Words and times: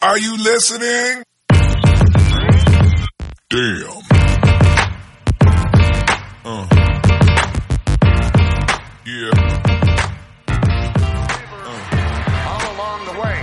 Are 0.00 0.16
you 0.16 0.36
listening? 0.36 1.24
Damn. 3.50 3.98
Uh. 6.44 6.66
Yeah. 9.02 9.34
All 12.46 12.62
along 12.78 13.06
the 13.10 13.18
way, 13.18 13.38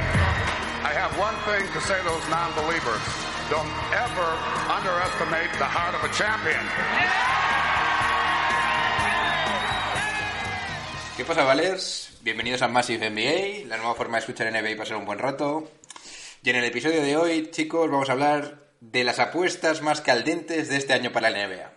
I 0.80 0.96
have 0.96 1.12
one 1.20 1.36
thing 1.44 1.68
to 1.74 1.82
say 1.82 1.98
to 2.00 2.08
those 2.08 2.24
non-believers. 2.30 3.04
Don't 3.52 3.68
ever 3.92 4.28
underestimate 4.72 5.52
the 5.60 5.68
heart 5.68 5.94
of 5.94 6.08
a 6.08 6.14
champion. 6.16 6.64
¿Qué 11.18 11.26
pasa, 11.26 11.44
Valers? 11.44 12.18
Bienvenidos 12.24 12.62
a 12.62 12.70
Massive 12.70 13.10
NBA, 13.10 13.68
la 13.68 13.76
nueva 13.76 13.94
forma 13.96 14.16
de 14.16 14.20
escuchar 14.20 14.50
NBA 14.54 14.72
y 14.72 14.76
pasar 14.76 14.96
un 14.96 15.06
buen 15.06 15.20
rato. 15.20 15.68
Y 16.46 16.52
en 16.52 16.58
el 16.58 16.66
episodio 16.66 17.02
de 17.02 17.18
hoy, 17.18 17.50
chicos, 17.50 17.90
vamos 17.90 18.08
a 18.08 18.12
hablar 18.12 18.70
de 18.80 19.04
las 19.04 19.18
apuestas 19.18 19.82
más 19.82 20.02
caldentes 20.02 20.70
de 20.70 20.78
este 20.78 20.94
año 20.94 21.12
para 21.12 21.32
la 21.32 21.48
NBA. 21.48 21.74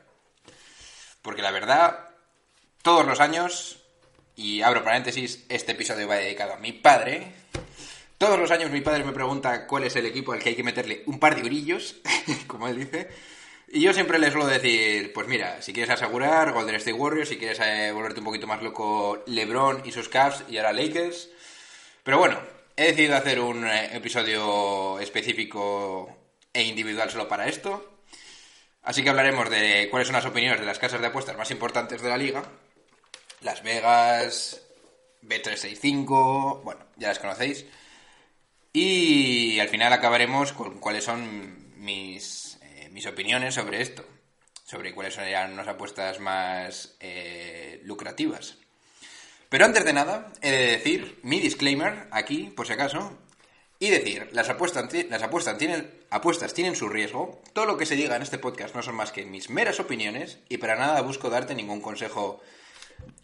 Porque 1.23 1.41
la 1.41 1.51
verdad, 1.51 2.11
todos 2.83 3.07
los 3.07 3.19
años, 3.21 3.83
y 4.37 4.61
abro 4.61 4.85
paréntesis, 4.85 5.47
este 5.49 5.73
episodio 5.73 6.07
va 6.07 6.17
dedicado 6.17 6.53
a 6.53 6.59
mi 6.59 6.73
padre. 6.73 7.33
Todos 8.19 8.39
los 8.39 8.51
años 8.51 8.71
mi 8.71 8.83
padre 8.83 9.05
me 9.05 9.13
pregunta 9.13 9.67
cuál 9.67 9.85
es 9.85 9.97
el 9.97 10.05
equipo 10.05 10.35
al 10.35 10.41
que 10.41 10.51
hay 10.51 10.55
que 10.55 10.63
meterle 10.63 11.03
un 11.07 11.19
par 11.19 11.35
de 11.35 11.41
grillos, 11.41 11.97
como 12.47 12.69
él 12.69 12.77
dice. 12.81 13.09
Y 13.69 13.81
yo 13.81 13.95
siempre 13.95 14.19
le 14.19 14.31
suelo 14.31 14.47
decir, 14.47 15.15
pues 15.15 15.29
mira, 15.29 15.63
si 15.63 15.73
quieres 15.73 15.95
asegurar, 15.95 16.53
Golden 16.53 16.75
State 16.75 16.93
Warriors, 16.93 17.31
si 17.31 17.39
quieres 17.39 17.59
eh, 17.61 17.91
volverte 17.91 18.21
un 18.21 18.27
poquito 18.27 18.47
más 18.47 18.63
loco, 18.63 19.25
LeBron 19.29 19.81
y 19.87 19.93
sus 19.93 20.11
Cavs 20.11 20.45
y 20.47 20.59
ahora 20.59 20.75
Lakers. 20.75 21.31
Pero 22.03 22.19
bueno, 22.19 22.58
he 22.79 22.85
decidido 22.85 23.17
hacer 23.17 23.41
un 23.41 23.67
eh, 23.67 23.97
episodio 23.97 25.01
específico 25.01 26.17
e 26.53 26.63
individual 26.63 27.11
solo 27.11 27.27
para 27.27 27.49
esto. 27.49 27.99
Así 28.83 29.03
que 29.03 29.11
hablaremos 29.11 29.51
de 29.51 29.89
cuáles 29.91 30.07
son 30.07 30.15
las 30.15 30.27
opiniones 30.27 30.61
de 30.61 30.67
las 30.67 30.79
casas 30.79 31.01
de 31.01 31.09
apuestas 31.09 31.37
más 31.37 31.51
importantes 31.51 32.01
de 32.01 32.09
la 32.09 32.17
liga. 32.17 32.45
Las 33.41 33.65
Vegas, 33.65 34.63
B365, 35.23 36.63
bueno, 36.63 36.87
ya 36.97 37.09
las 37.09 37.19
conocéis. 37.19 37.67
Y 38.73 39.59
al 39.59 39.69
final 39.69 39.93
acabaremos 39.93 40.53
con 40.53 40.79
cuáles 40.79 41.03
son 41.03 41.75
mis, 41.83 42.61
eh, 42.63 42.91
mis 42.93 43.07
opiniones 43.07 43.55
sobre 43.55 43.83
esto. 43.83 44.05
Sobre 44.65 44.95
cuáles 44.95 45.15
serían 45.15 45.53
unas 45.53 45.67
apuestas 45.67 46.21
más 46.21 46.97
eh, 47.01 47.81
lucrativas. 47.83 48.57
Pero 49.49 49.65
antes 49.65 49.85
de 49.85 49.93
nada, 49.93 50.33
he 50.43 50.51
de 50.51 50.67
decir 50.67 51.21
mi 51.23 51.41
disclaimer 51.41 52.09
aquí, 52.11 52.53
por 52.55 52.67
si 52.67 52.75
acaso, 52.75 53.19
y 53.81 53.91
decir, 53.91 54.29
las 54.33 54.49
apuestas, 54.49 54.93
las 55.09 55.23
apuestas, 55.23 55.57
tienen, 55.57 56.05
apuestas 56.11 56.53
tienen 56.53 56.77
su 56.77 56.89
riesgo, 56.89 57.41
todo 57.53 57.65
lo 57.65 57.77
que 57.77 57.87
se 57.87 57.95
diga 57.95 58.17
en 58.17 58.23
este 58.23 58.39
podcast 58.39 58.75
no 58.75 58.83
son 58.83 58.97
más 58.97 59.13
que 59.13 59.25
mis 59.25 59.51
meras 59.51 59.81
opiniones 59.81 60.39
y 60.49 60.59
para 60.59 60.77
nada 60.77 61.01
busco 61.01 61.31
darte 61.31 61.55
ningún 61.55 61.81
consejo 61.81 62.43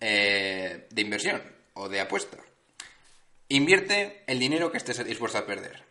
eh, 0.01 0.87
de 0.91 1.03
inversión 1.03 1.43
o 1.75 1.89
de 1.89 2.01
apuesta. 2.01 2.39
Invierte 3.49 4.23
el 4.27 4.39
dinero 4.39 4.71
que 4.71 4.79
estés 4.79 5.05
dispuesto 5.05 5.39
a 5.39 5.47
perder. 5.47 5.83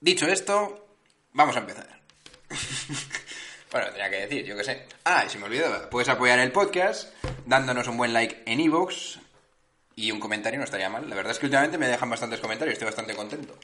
Dicho 0.00 0.26
esto, 0.26 0.88
vamos 1.32 1.54
a 1.56 1.60
empezar. 1.60 2.00
bueno, 3.70 3.90
tenía 3.90 4.10
que 4.10 4.26
decir, 4.26 4.44
yo 4.44 4.56
qué 4.56 4.64
sé. 4.64 4.86
Ah, 5.04 5.24
y 5.26 5.30
se 5.30 5.38
me 5.38 5.44
olvidaba, 5.44 5.90
puedes 5.90 6.08
apoyar 6.08 6.38
el 6.38 6.50
podcast 6.50 7.12
dándonos 7.46 7.86
un 7.88 7.98
buen 7.98 8.12
like 8.12 8.42
en 8.46 8.60
iVoox 8.60 9.18
y 9.98 10.12
un 10.12 10.20
comentario 10.20 10.60
no 10.60 10.64
estaría 10.64 10.88
mal. 10.88 11.10
La 11.10 11.16
verdad 11.16 11.32
es 11.32 11.40
que 11.40 11.46
últimamente 11.46 11.76
me 11.76 11.88
dejan 11.88 12.08
bastantes 12.08 12.38
comentarios, 12.38 12.74
estoy 12.74 12.86
bastante 12.86 13.16
contento. 13.16 13.58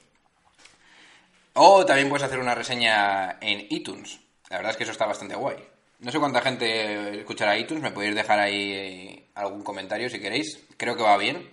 O 1.53 1.87
también 1.87 2.09
puedes 2.09 2.25
hacer 2.25 2.41
una 2.41 2.57
reseña 2.57 3.39
en 3.41 3.65
iTunes. 3.71 4.19
La 4.51 4.57
verdad 4.57 4.73
es 4.73 4.77
que 4.77 4.83
eso 4.83 4.91
está 4.91 5.07
bastante 5.07 5.37
guay. 5.37 5.57
No 6.01 6.11
sé 6.11 6.19
cuánta 6.19 6.43
gente 6.43 7.21
escuchará 7.21 7.57
iTunes, 7.57 7.85
me 7.85 7.93
podéis 7.93 8.17
dejar 8.17 8.41
ahí 8.41 9.29
algún 9.37 9.63
comentario 9.63 10.11
si 10.11 10.19
queréis. 10.19 10.59
Creo 10.77 10.97
que 10.97 11.05
va 11.05 11.17
bien, 11.17 11.49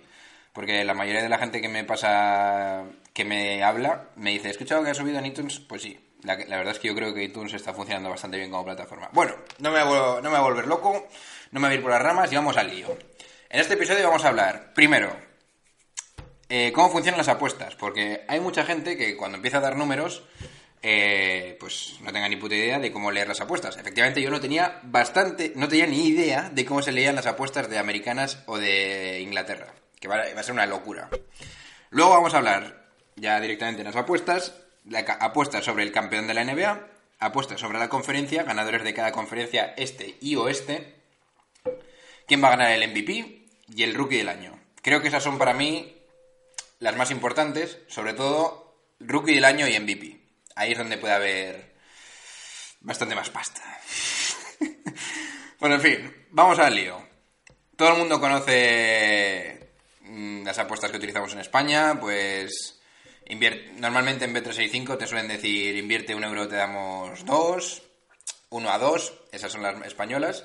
porque 0.52 0.84
la 0.84 0.94
mayoría 0.94 1.22
de 1.22 1.28
la 1.28 1.38
gente 1.38 1.60
que 1.60 1.68
me 1.68 1.84
pasa, 1.84 2.82
que 3.12 3.24
me 3.24 3.62
habla, 3.62 4.08
me 4.16 4.30
dice, 4.30 4.48
¿he 4.48 4.50
escuchado 4.50 4.82
que 4.82 4.90
ha 4.90 4.94
subido 4.94 5.20
en 5.20 5.26
iTunes? 5.26 5.60
Pues 5.60 5.82
sí, 5.82 5.96
la, 6.24 6.34
verdad 6.36 6.72
es 6.72 6.80
que 6.80 6.88
yo 6.88 6.94
creo 6.96 7.14
que 7.14 7.22
iTunes 7.22 7.54
está 7.54 7.72
funcionando 7.72 8.10
bastante 8.10 8.36
bien 8.36 8.50
como 8.50 8.64
plataforma. 8.64 9.10
Bueno, 9.12 9.36
no 9.60 9.70
me, 9.70 9.78
no 9.78 10.22
me 10.22 10.28
voy 10.28 10.38
a 10.38 10.40
volver 10.40 10.66
loco, 10.66 11.06
no 11.52 11.60
me 11.60 11.68
voy 11.68 11.76
a 11.76 11.78
ir 11.78 11.82
por 11.82 11.92
las 11.92 12.02
ramas 12.02 12.32
y 12.32 12.34
vamos 12.34 12.56
al 12.56 12.68
lío. 12.68 12.96
En 13.52 13.60
este 13.60 13.74
episodio 13.74 14.06
vamos 14.06 14.24
a 14.24 14.28
hablar, 14.28 14.72
primero, 14.72 15.14
eh, 16.48 16.72
cómo 16.72 16.88
funcionan 16.88 17.18
las 17.18 17.28
apuestas, 17.28 17.76
porque 17.76 18.24
hay 18.26 18.40
mucha 18.40 18.64
gente 18.64 18.96
que 18.96 19.14
cuando 19.14 19.36
empieza 19.36 19.58
a 19.58 19.60
dar 19.60 19.76
números, 19.76 20.22
eh, 20.80 21.58
pues 21.60 21.96
no 22.00 22.10
tenga 22.14 22.30
ni 22.30 22.36
puta 22.36 22.54
idea 22.54 22.78
de 22.78 22.90
cómo 22.90 23.10
leer 23.10 23.28
las 23.28 23.42
apuestas. 23.42 23.76
Efectivamente, 23.76 24.22
yo 24.22 24.30
no 24.30 24.40
tenía 24.40 24.80
bastante, 24.84 25.52
no 25.54 25.68
tenía 25.68 25.86
ni 25.86 26.06
idea 26.06 26.48
de 26.48 26.64
cómo 26.64 26.80
se 26.80 26.92
leían 26.92 27.14
las 27.14 27.26
apuestas 27.26 27.68
de 27.68 27.78
americanas 27.78 28.42
o 28.46 28.56
de 28.56 29.20
Inglaterra, 29.20 29.74
que 30.00 30.08
va, 30.08 30.22
a 30.22 30.42
ser 30.42 30.54
una 30.54 30.64
locura. 30.64 31.10
Luego 31.90 32.12
vamos 32.12 32.32
a 32.32 32.38
hablar 32.38 32.86
ya 33.16 33.38
directamente 33.38 33.82
en 33.82 33.86
las 33.88 33.96
apuestas, 33.96 34.54
apuestas 35.20 35.62
sobre 35.62 35.84
el 35.84 35.92
campeón 35.92 36.26
de 36.26 36.32
la 36.32 36.42
NBA, 36.42 36.86
apuestas 37.18 37.60
sobre 37.60 37.78
la 37.78 37.90
conferencia, 37.90 38.44
ganadores 38.44 38.82
de 38.82 38.94
cada 38.94 39.12
conferencia 39.12 39.74
este 39.76 40.16
y 40.22 40.36
oeste, 40.36 41.02
quién 42.26 42.42
va 42.42 42.48
a 42.48 42.56
ganar 42.56 42.70
el 42.70 42.90
MVP 42.90 43.41
y 43.74 43.82
el 43.82 43.94
rookie 43.94 44.18
del 44.18 44.28
año. 44.28 44.58
Creo 44.82 45.00
que 45.00 45.08
esas 45.08 45.22
son 45.22 45.38
para 45.38 45.54
mí 45.54 45.96
las 46.78 46.96
más 46.96 47.10
importantes, 47.10 47.78
sobre 47.88 48.14
todo 48.14 48.76
rookie 49.00 49.34
del 49.34 49.44
año 49.44 49.66
y 49.68 49.78
MVP. 49.78 50.20
Ahí 50.56 50.72
es 50.72 50.78
donde 50.78 50.98
puede 50.98 51.14
haber 51.14 51.74
bastante 52.80 53.14
más 53.14 53.30
pasta. 53.30 53.62
bueno, 55.60 55.76
en 55.76 55.80
fin, 55.80 56.26
vamos 56.30 56.58
al 56.58 56.74
lío. 56.74 57.00
Todo 57.76 57.92
el 57.92 57.98
mundo 57.98 58.20
conoce 58.20 59.70
mm, 60.02 60.44
las 60.44 60.58
apuestas 60.58 60.90
que 60.90 60.98
utilizamos 60.98 61.32
en 61.32 61.40
España, 61.40 61.98
pues 61.98 62.80
normalmente 63.76 64.24
en 64.24 64.34
B365 64.34 64.98
te 64.98 65.06
suelen 65.06 65.28
decir 65.28 65.76
invierte 65.76 66.14
un 66.14 66.24
euro 66.24 66.48
te 66.48 66.56
damos 66.56 67.24
dos, 67.24 67.82
uno 68.50 68.70
a 68.70 68.78
dos, 68.78 69.14
esas 69.32 69.52
son 69.52 69.62
las 69.62 69.80
españolas. 69.86 70.44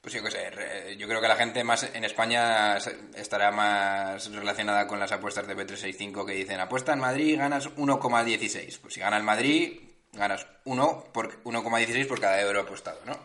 Pues 0.00 0.14
yo 0.14 0.22
qué 0.22 0.30
sé, 0.30 0.96
yo 0.96 1.06
creo 1.06 1.20
que 1.20 1.28
la 1.28 1.36
gente 1.36 1.62
más 1.62 1.82
en 1.82 2.04
España 2.04 2.78
estará 3.14 3.50
más 3.50 4.32
relacionada 4.32 4.86
con 4.86 4.98
las 4.98 5.12
apuestas 5.12 5.46
de 5.46 5.54
B365 5.54 6.24
que 6.24 6.32
dicen 6.32 6.58
apuesta 6.58 6.94
en 6.94 7.00
Madrid 7.00 7.36
ganas 7.38 7.68
1,16. 7.76 8.78
Pues 8.80 8.94
si 8.94 9.00
gana 9.00 9.18
el 9.18 9.24
Madrid, 9.24 9.78
ganas 10.12 10.46
1 10.64 11.04
por 11.12 11.44
1,16 11.44 12.08
por 12.08 12.18
cada 12.18 12.40
euro 12.40 12.62
apostado, 12.62 12.98
¿no? 13.04 13.18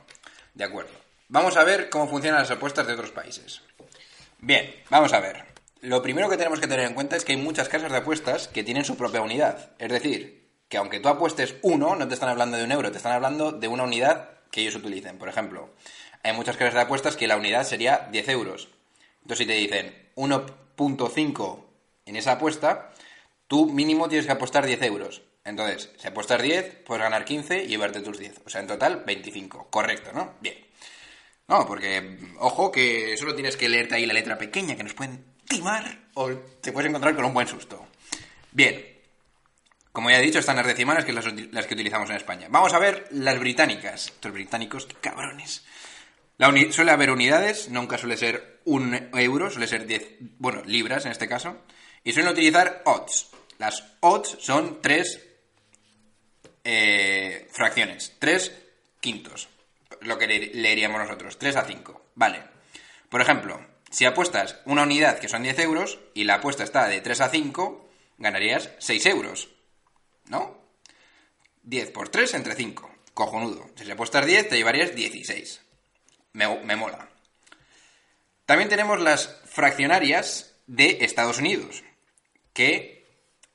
De 0.54 0.66
acuerdo. 0.66 0.92
Vamos 1.30 1.56
a 1.56 1.64
ver 1.64 1.90
cómo 1.90 2.10
funcionan 2.10 2.42
las 2.42 2.52
apuestas 2.52 2.86
de 2.86 2.94
otros 2.94 3.12
países. 3.12 3.62
Bien, 4.40 4.76
vamos 4.90 5.14
a 5.14 5.22
ver. 5.22 5.46
Lo 5.80 6.02
primero 6.02 6.30
que 6.30 6.38
tenemos 6.38 6.60
que 6.60 6.68
tener 6.68 6.86
en 6.86 6.94
cuenta 6.94 7.16
es 7.16 7.24
que 7.24 7.32
hay 7.32 7.42
muchas 7.42 7.70
casas 7.70 7.92
de 7.92 8.00
apuestas 8.00 8.50
que 8.50 8.64
tienen 8.64 8.84
su 8.84 8.98
propia 8.98 9.22
unidad. 9.22 9.72
Es 9.80 9.92
decir, 9.92 10.50
que 10.68 10.78
aunque 10.78 11.00
tú 11.00 11.08
apuestes 11.08 11.56
uno, 11.62 11.96
no 11.96 12.08
te 12.08 12.16
están 12.16 12.30
hablando 12.30 12.58
de 12.58 12.66
un 12.66 12.72
euro, 12.72 12.92
te 12.92 12.98
están 12.98 13.14
hablando 13.14 13.54
de 13.54 13.68
una 13.68 13.84
unidad 13.84 14.30
que 14.52 14.62
ellos 14.62 14.76
utilicen. 14.76 15.18
Por 15.18 15.30
ejemplo, 15.30 15.74
hay 16.26 16.34
muchas 16.34 16.58
casas 16.58 16.74
de 16.74 16.82
apuestas 16.82 17.16
que 17.16 17.28
la 17.28 17.38
unidad 17.38 17.64
sería 17.64 18.08
10 18.12 18.30
euros. 18.30 18.70
Entonces, 19.22 19.38
si 19.38 19.46
te 19.46 19.54
dicen 19.54 20.10
1.5 20.16 21.66
en 22.08 22.16
esa 22.16 22.34
apuesta, 22.34 22.92
tú 23.48 23.68
mínimo 23.68 24.10
tienes 24.10 24.26
que 24.26 24.32
apostar 24.32 24.66
10 24.66 24.82
euros. 24.82 25.22
Entonces, 25.44 25.92
si 25.98 26.08
apuestas 26.08 26.42
10, 26.42 26.82
puedes 26.84 27.04
ganar 27.04 27.26
15 27.26 27.66
y 27.66 27.68
llevarte 27.68 28.02
tus 28.02 28.18
10. 28.18 28.42
O 28.44 28.50
sea, 28.50 28.62
en 28.62 28.68
total, 28.68 29.04
25. 29.06 29.68
Correcto, 29.70 30.12
¿no? 30.14 30.34
Bien. 30.42 30.56
No, 31.48 31.68
porque, 31.68 32.18
ojo, 32.40 32.72
que 32.72 33.16
solo 33.18 33.36
tienes 33.36 33.56
que 33.56 33.70
leerte 33.70 33.94
ahí 33.94 34.08
la 34.08 34.14
letra 34.14 34.36
pequeña 34.36 34.76
que 34.76 34.84
nos 34.84 34.96
pueden 34.96 35.24
timar 35.48 36.10
o 36.16 36.30
te 36.34 36.72
puedes 36.72 36.90
encontrar 36.90 37.16
con 37.16 37.26
un 37.26 37.36
buen 37.36 37.48
susto. 37.48 37.86
Bien. 38.52 38.84
Como 39.92 40.10
ya 40.10 40.18
he 40.18 40.24
dicho, 40.24 40.40
están 40.40 40.56
las 40.56 40.66
decimales, 40.66 41.06
que 41.06 41.14
son 41.14 41.36
las, 41.36 41.54
las 41.54 41.68
que 41.68 41.76
utilizamos 41.76 42.10
en 42.10 42.16
España. 42.16 42.48
Vamos 42.50 42.74
a 42.74 42.80
ver 42.80 43.08
las 43.12 43.40
británicas. 43.40 44.08
Estos 44.08 44.32
británicos, 44.32 44.88
qué 44.88 44.96
cabrones. 44.96 45.64
La 46.38 46.52
suele 46.72 46.92
haber 46.92 47.12
unidades, 47.12 47.70
nunca 47.70 47.98
suele 47.98 48.18
ser 48.18 48.60
un 48.66 49.10
euro, 49.14 49.50
suele 49.50 49.68
ser 49.68 49.86
10, 49.86 50.18
bueno, 50.40 50.64
libras 50.66 51.06
en 51.06 51.12
este 51.12 51.28
caso. 51.30 51.62
Y 52.04 52.12
suelen 52.12 52.34
utilizar 52.34 52.82
odds. 52.86 53.30
Las 53.58 53.84
odds 54.02 54.38
son 54.42 54.82
tres 54.82 55.22
eh, 56.64 57.48
fracciones. 57.52 58.16
3 58.20 58.52
quintos. 59.00 59.48
Lo 60.02 60.18
que 60.18 60.28
le- 60.28 60.52
leeríamos 60.54 61.00
nosotros. 61.00 61.38
3 61.38 61.56
a 61.56 61.64
5. 61.64 62.06
Vale. 62.16 62.44
Por 63.10 63.22
ejemplo, 63.22 63.66
si 63.90 64.06
apuestas 64.06 64.58
una 64.66 64.84
unidad 64.84 65.20
que 65.20 65.30
son 65.30 65.44
10 65.44 65.58
euros 65.60 66.00
y 66.14 66.24
la 66.26 66.36
apuesta 66.36 66.64
está 66.64 66.88
de 66.88 67.02
3 67.02 67.22
a 67.22 67.30
5, 67.30 67.88
ganarías 68.18 68.72
6 68.80 69.06
euros. 69.06 69.50
¿No? 70.28 70.58
10 71.64 71.92
por 71.92 72.10
3 72.10 72.34
entre 72.34 72.56
5. 72.56 72.92
Cojonudo. 73.14 73.70
Si 73.76 73.86
le 73.86 73.94
apuestas 73.94 74.26
10, 74.26 74.50
te 74.50 74.58
llevarías 74.58 74.94
16. 74.96 75.62
Me, 76.36 76.48
me 76.64 76.76
mola. 76.76 77.08
También 78.46 78.70
tenemos 78.70 79.00
las 79.00 79.42
fraccionarias 79.46 80.54
de 80.68 81.00
Estados 81.02 81.40
Unidos, 81.40 81.84
que 82.54 83.06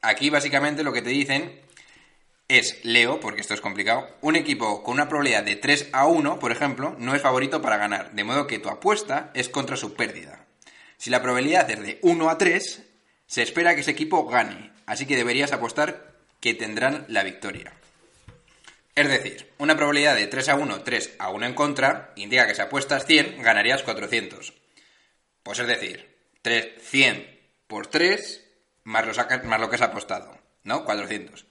aquí 0.01 0.31
básicamente 0.31 0.83
lo 0.83 0.93
que 0.93 1.03
te 1.03 1.11
dicen 1.11 1.61
es, 2.49 2.85
leo, 2.85 3.21
porque 3.21 3.43
esto 3.43 3.55
es 3.55 3.61
complicado, 3.61 4.09
un 4.23 4.35
equipo 4.35 4.83
con 4.83 4.95
una 4.95 5.09
probabilidad 5.09 5.45
de 5.45 5.57
3 5.57 5.91
a 5.93 6.07
1, 6.07 6.39
por 6.39 6.51
ejemplo, 6.51 6.97
no 6.99 7.15
es 7.15 7.23
favorito 7.23 7.61
para 7.63 7.77
ganar, 7.77 8.13
de 8.13 8.25
modo 8.25 8.47
que 8.47 8.59
tu 8.59 8.71
apuesta 8.71 9.31
es 9.35 9.49
contra 9.49 9.77
su 9.77 9.95
pérdida. 9.95 10.47
Si 10.97 11.11
la 11.11 11.23
probabilidad 11.23 11.71
es 11.71 11.81
de 11.81 11.99
1 12.03 12.31
a 12.31 12.39
3, 12.39 12.83
se 13.27 13.43
espera 13.43 13.75
que 13.75 13.83
ese 13.83 13.93
equipo 13.93 14.27
gane, 14.27 14.73
así 14.87 15.07
que 15.07 15.17
deberías 15.17 15.53
apostar 15.53 16.17
que 16.41 16.55
tendrán 16.55 17.05
la 17.09 17.23
victoria. 17.23 17.73
Es 18.95 19.09
decir, 19.09 19.53
una 19.59 19.77
probabilidad 19.77 20.17
de 20.17 20.27
3 20.27 20.49
a 20.51 20.55
1, 20.57 20.83
3 20.83 21.17
a 21.19 21.31
1 21.31 21.47
en 21.47 21.55
contra, 21.55 22.13
indica 22.17 22.47
que 22.47 22.55
si 22.55 22.61
apuestas 22.61 23.07
100, 23.07 23.43
ganarías 23.43 23.83
400. 23.83 24.53
Pues 25.43 25.59
es 25.59 25.67
decir, 25.67 26.17
3, 26.43 26.83
100 26.83 27.41
por 27.67 27.87
3 27.87 28.47
más 28.85 29.07
lo, 29.07 29.45
más 29.45 29.61
lo 29.61 29.71
que 29.71 29.77
has 29.77 29.83
apostado, 29.83 30.37
¿no? 30.65 30.85
400. 30.85 31.47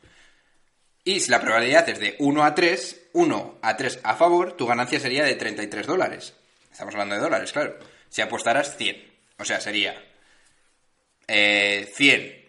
Y 1.03 1.21
si 1.21 1.31
la 1.31 1.39
probabilidad 1.41 1.88
es 1.89 2.00
de 2.00 2.15
1 2.19 2.44
a 2.44 2.53
3, 2.53 3.09
1 3.13 3.59
a 3.62 3.77
3 3.77 4.00
a 4.03 4.15
favor, 4.15 4.57
tu 4.57 4.68
ganancia 4.68 5.00
sería 5.00 5.24
de 5.24 5.36
33 5.36 5.88
dólares. 5.88 6.36
Estamos 6.71 6.94
hablando 6.94 7.15
de 7.15 7.21
dólares, 7.21 7.51
claro. 7.51 7.80
Si 8.09 8.21
apostaras 8.21 8.77
100. 8.77 9.09
O 9.38 9.45
sea, 9.45 9.62
sería 9.62 9.95
eh, 11.27 11.89
100 11.95 12.39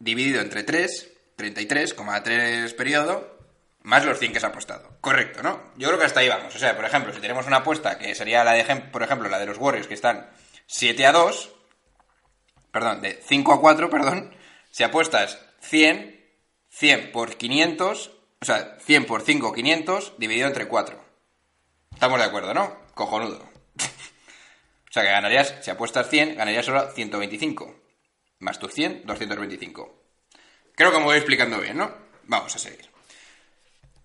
dividido 0.00 0.40
entre 0.40 0.64
3, 0.64 1.10
33,3 1.36 2.74
periodo, 2.74 3.37
más 3.88 4.04
los 4.04 4.18
100 4.18 4.34
que 4.34 4.40
se 4.40 4.44
ha 4.44 4.50
apostado. 4.50 4.98
Correcto, 5.00 5.42
¿no? 5.42 5.62
Yo 5.76 5.88
creo 5.88 5.98
que 5.98 6.04
hasta 6.04 6.20
ahí 6.20 6.28
vamos. 6.28 6.54
O 6.54 6.58
sea, 6.58 6.76
por 6.76 6.84
ejemplo, 6.84 7.10
si 7.14 7.20
tenemos 7.20 7.46
una 7.46 7.58
apuesta 7.58 7.98
que 7.98 8.14
sería 8.14 8.44
la 8.44 8.52
de, 8.52 8.62
por 8.92 9.02
ejemplo, 9.02 9.30
la 9.30 9.38
de 9.38 9.46
los 9.46 9.56
Warriors 9.56 9.88
que 9.88 9.94
están 9.94 10.28
7 10.66 11.06
a 11.06 11.12
2, 11.12 11.54
perdón, 12.70 13.00
de 13.00 13.18
5 13.26 13.54
a 13.54 13.60
4, 13.60 13.88
perdón, 13.90 14.34
si 14.70 14.84
apuestas 14.84 15.38
100, 15.62 16.22
100 16.68 17.12
por 17.12 17.36
500, 17.36 18.10
o 18.42 18.44
sea, 18.44 18.76
100 18.78 19.06
por 19.06 19.22
5, 19.22 19.54
500, 19.54 20.18
dividido 20.18 20.48
entre 20.48 20.68
4. 20.68 21.02
Estamos 21.94 22.18
de 22.18 22.26
acuerdo, 22.26 22.52
¿no? 22.52 22.76
Cojonudo. 22.94 23.38
o 23.38 24.92
sea, 24.92 25.02
que 25.02 25.10
ganarías, 25.10 25.54
si 25.62 25.70
apuestas 25.70 26.10
100, 26.10 26.36
ganarías 26.36 26.66
solo 26.66 26.92
125. 26.92 27.74
Más 28.40 28.58
tus 28.58 28.74
100, 28.74 29.06
225. 29.06 30.02
Creo 30.74 30.92
que 30.92 30.98
me 30.98 31.04
voy 31.04 31.16
explicando 31.16 31.58
bien, 31.58 31.78
¿no? 31.78 31.90
Vamos 32.24 32.54
a 32.54 32.58
seguir. 32.58 32.97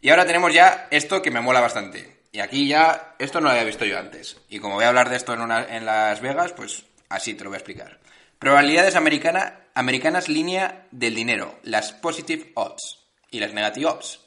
Y 0.03 0.09
ahora 0.09 0.25
tenemos 0.25 0.53
ya 0.53 0.89
esto 0.91 1.21
que 1.21 1.31
me 1.31 1.39
mola 1.39 1.61
bastante. 1.61 2.17
Y 2.33 2.41
aquí 2.41 2.67
ya, 2.67 3.15
esto 3.19 3.39
no 3.39 3.45
lo 3.45 3.51
había 3.51 3.63
visto 3.63 3.85
yo 3.85 3.97
antes. 3.97 4.35
Y 4.50 4.59
como 4.59 4.75
voy 4.75 4.83
a 4.83 4.89
hablar 4.89 5.09
de 5.09 5.15
esto 5.15 5.33
en, 5.33 5.85
Las 5.85 6.19
Vegas, 6.19 6.51
pues 6.51 6.83
así 7.07 7.35
te 7.35 7.45
lo 7.45 7.50
voy 7.50 7.55
a 7.55 7.59
explicar. 7.59 8.00
Probabilidades 8.38 8.97
americana, 8.97 9.61
americanas 9.73 10.27
línea 10.27 10.88
del 10.91 11.15
dinero. 11.15 11.57
Las 11.63 11.94
positive 11.94 12.51
odds. 12.55 13.00
Y 13.31 13.39
las 13.39 13.53
negative 13.53 13.85
odds. 13.85 14.19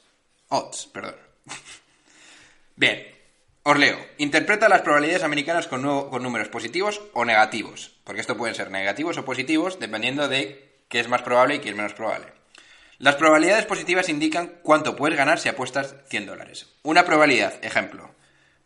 Odds, 0.49 0.87
perdón. 0.87 1.15
Bien, 2.75 3.05
os 3.61 3.77
leo. 3.77 3.99
Interpreta 4.17 4.69
las 4.69 4.81
probabilidades 4.81 5.23
americanas 5.23 5.67
con, 5.67 5.83
con 6.09 6.23
números 6.23 6.47
positivos 6.47 7.03
o 7.13 7.23
negativos. 7.23 7.99
Porque 8.03 8.21
esto 8.21 8.35
pueden 8.35 8.55
ser 8.55 8.71
negativos 8.71 9.19
o 9.19 9.25
positivos 9.25 9.79
dependiendo 9.79 10.27
de 10.27 10.81
qué 10.89 11.01
es 11.01 11.07
más 11.07 11.21
probable 11.21 11.55
y 11.55 11.59
qué 11.59 11.69
es 11.69 11.75
menos 11.75 11.93
probable. 11.93 12.36
Las 12.99 13.15
probabilidades 13.15 13.65
positivas 13.65 14.09
indican 14.09 14.53
cuánto 14.63 14.95
puedes 14.95 15.17
ganar 15.17 15.39
si 15.39 15.49
apuestas 15.49 15.95
100 16.09 16.25
dólares. 16.25 16.67
Una 16.83 17.05
probabilidad, 17.05 17.53
ejemplo, 17.63 18.15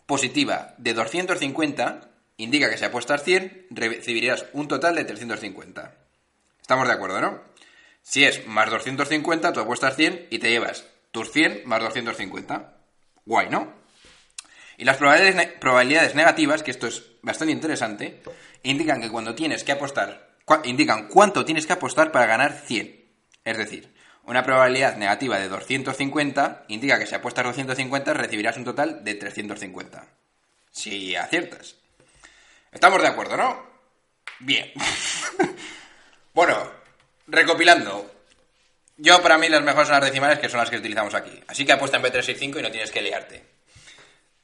positiva 0.05 0.73
de 0.77 0.93
250 0.93 2.09
indica 2.37 2.69
que 2.69 2.77
si 2.77 2.85
apuestas 2.85 3.23
100 3.23 3.67
recibirías 3.71 4.45
un 4.53 4.67
total 4.67 4.95
de 4.95 5.03
350. 5.03 5.95
Estamos 6.61 6.87
de 6.87 6.93
acuerdo, 6.93 7.19
¿no? 7.19 7.41
Si 8.01 8.23
es 8.23 8.47
más 8.47 8.69
250, 8.69 9.51
tú 9.53 9.59
apuestas 9.59 9.95
100 9.95 10.27
y 10.29 10.39
te 10.39 10.49
llevas 10.49 10.85
tus 11.11 11.29
100 11.31 11.63
más 11.65 11.81
250. 11.81 12.77
Guay, 13.25 13.49
¿no? 13.49 13.73
Y 14.77 14.85
las 14.85 14.97
probabilidades, 14.97 15.35
ne- 15.35 15.47
probabilidades 15.59 16.15
negativas, 16.15 16.63
que 16.63 16.71
esto 16.71 16.87
es 16.87 17.03
bastante 17.21 17.51
interesante, 17.51 18.23
indican 18.63 19.01
que 19.01 19.11
cuando 19.11 19.35
tienes 19.35 19.63
que 19.63 19.73
apostar, 19.73 20.31
indican 20.63 21.09
cuánto 21.09 21.45
tienes 21.45 21.67
que 21.67 21.73
apostar 21.73 22.11
para 22.11 22.25
ganar 22.25 22.53
100. 22.53 23.05
Es 23.43 23.57
decir, 23.57 23.93
una 24.25 24.44
probabilidad 24.44 24.97
negativa 24.97 25.39
de 25.39 25.50
250 25.50 26.65
indica 26.68 27.00
que 27.00 27.07
si 27.07 27.15
apuestas 27.15 27.45
250 27.45 28.13
recibirás 28.13 28.57
un 28.57 28.65
total 28.65 29.03
de 29.03 29.15
350. 29.15 30.07
Si 30.71 31.15
aciertas. 31.15 31.75
Estamos 32.71 33.01
de 33.01 33.07
acuerdo, 33.07 33.35
¿no? 33.35 33.65
Bien. 34.39 34.71
bueno, 36.33 36.71
recopilando. 37.27 38.09
Yo, 38.97 39.21
para 39.21 39.38
mí, 39.38 39.50
las 39.50 39.63
mejores 39.63 39.88
son 39.88 40.00
las 40.00 40.09
decimales, 40.09 40.39
que 40.39 40.47
son 40.47 40.59
las 40.59 40.69
que 40.69 40.77
utilizamos 40.77 41.13
aquí. 41.15 41.41
Así 41.47 41.65
que 41.65 41.71
apuesta 41.71 41.97
en 41.97 42.03
B365 42.03 42.59
y 42.59 42.62
no 42.62 42.71
tienes 42.71 42.91
que 42.91 43.01
liarte. 43.01 43.44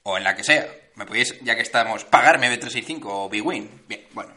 O 0.03 0.17
en 0.17 0.23
la 0.23 0.35
que 0.35 0.43
sea. 0.43 0.67
Me 0.95 1.05
podéis, 1.05 1.39
ya 1.41 1.55
que 1.55 1.61
estamos, 1.61 2.05
pagarme 2.05 2.49
B365 2.49 3.01
o 3.05 3.29
BWin. 3.29 3.83
Bien, 3.87 4.07
bueno. 4.13 4.33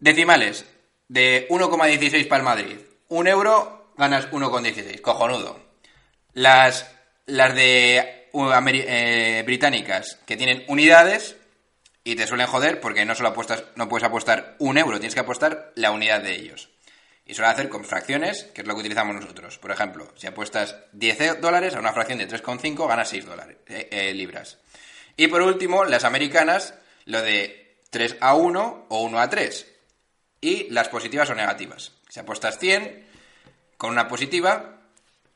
Decimales. 0.00 0.64
De 1.06 1.46
1,16 1.48 2.28
para 2.28 2.38
el 2.38 2.44
Madrid. 2.44 2.78
Un 3.08 3.26
euro, 3.26 3.92
ganas 3.96 4.30
1,16. 4.30 5.00
Cojonudo. 5.00 5.58
Las, 6.34 6.90
las 7.26 7.54
de 7.54 8.28
uh, 8.32 8.50
eh, 8.52 9.42
británicas, 9.46 10.18
que 10.26 10.36
tienen 10.36 10.64
unidades, 10.68 11.36
y 12.04 12.16
te 12.16 12.26
suelen 12.26 12.46
joder 12.46 12.80
porque 12.80 13.04
no 13.04 13.14
solo 13.14 13.30
apuestas, 13.30 13.64
no 13.76 13.88
puedes 13.88 14.06
apostar 14.06 14.56
un 14.58 14.78
euro, 14.78 14.98
tienes 14.98 15.14
que 15.14 15.20
apostar 15.20 15.72
la 15.74 15.90
unidad 15.90 16.22
de 16.22 16.34
ellos. 16.34 16.70
Y 17.26 17.34
suele 17.34 17.50
hacer 17.50 17.68
con 17.68 17.84
fracciones, 17.84 18.44
que 18.54 18.62
es 18.62 18.66
lo 18.66 18.74
que 18.74 18.80
utilizamos 18.80 19.14
nosotros. 19.14 19.58
Por 19.58 19.70
ejemplo, 19.70 20.10
si 20.16 20.26
apuestas 20.26 20.76
10 20.92 21.40
dólares 21.42 21.74
a 21.74 21.80
una 21.80 21.92
fracción 21.92 22.18
de 22.18 22.26
3,5, 22.26 22.88
ganas 22.88 23.10
6 23.10 23.26
dólares, 23.26 23.58
eh, 23.66 23.88
eh, 23.90 24.14
libras. 24.14 24.56
Y 25.18 25.26
por 25.26 25.42
último, 25.42 25.84
las 25.84 26.04
americanas, 26.04 26.74
lo 27.04 27.20
de 27.20 27.76
3 27.90 28.16
a 28.20 28.34
1 28.34 28.86
o 28.88 29.02
1 29.02 29.18
a 29.18 29.28
3. 29.28 29.66
Y 30.40 30.70
las 30.70 30.88
positivas 30.88 31.28
o 31.28 31.34
negativas. 31.34 31.92
Si 32.08 32.20
apuestas 32.20 32.58
100 32.58 33.06
con 33.76 33.90
una 33.90 34.08
positiva, 34.08 34.80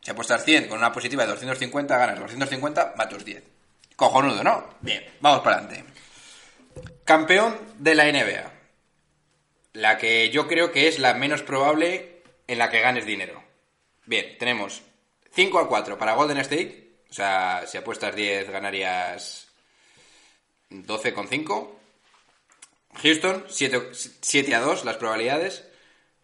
si 0.00 0.10
apuestas 0.10 0.44
100 0.44 0.68
con 0.68 0.78
una 0.78 0.92
positiva 0.92 1.24
de 1.24 1.30
250, 1.30 1.96
ganas 1.96 2.18
250 2.18 2.94
más 2.96 3.08
tus 3.08 3.24
10. 3.24 3.42
Cojonudo, 3.96 4.42
¿no? 4.42 4.74
Bien, 4.80 5.04
vamos 5.20 5.40
para 5.40 5.58
adelante. 5.58 5.84
Campeón 7.04 7.58
de 7.78 7.94
la 7.94 8.10
NBA. 8.10 8.52
La 9.74 9.98
que 9.98 10.30
yo 10.30 10.48
creo 10.48 10.72
que 10.72 10.88
es 10.88 10.98
la 10.98 11.14
menos 11.14 11.42
probable 11.42 12.22
en 12.46 12.58
la 12.58 12.70
que 12.70 12.80
ganes 12.80 13.06
dinero. 13.06 13.42
Bien, 14.06 14.36
tenemos 14.38 14.82
5 15.32 15.58
a 15.58 15.68
4 15.68 15.98
para 15.98 16.14
Golden 16.14 16.38
State. 16.38 16.90
O 17.10 17.12
sea, 17.12 17.64
si 17.66 17.78
apuestas 17.78 18.14
10 18.14 18.50
ganarías 18.50 19.48
12,5. 20.70 21.70
Houston, 22.94 23.44
7, 23.48 23.90
7 24.20 24.54
a 24.54 24.60
2 24.60 24.84
las 24.84 24.96
probabilidades. 24.96 25.64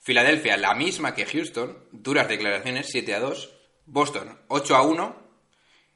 Filadelfia, 0.08 0.56
la 0.56 0.74
misma 0.74 1.14
que 1.14 1.26
Houston. 1.26 1.76
Duras 1.92 2.28
declaraciones, 2.28 2.86
7 2.88 3.14
a 3.14 3.20
2. 3.20 3.54
Boston, 3.84 4.38
8 4.48 4.74
a 4.74 4.80
1. 4.80 5.16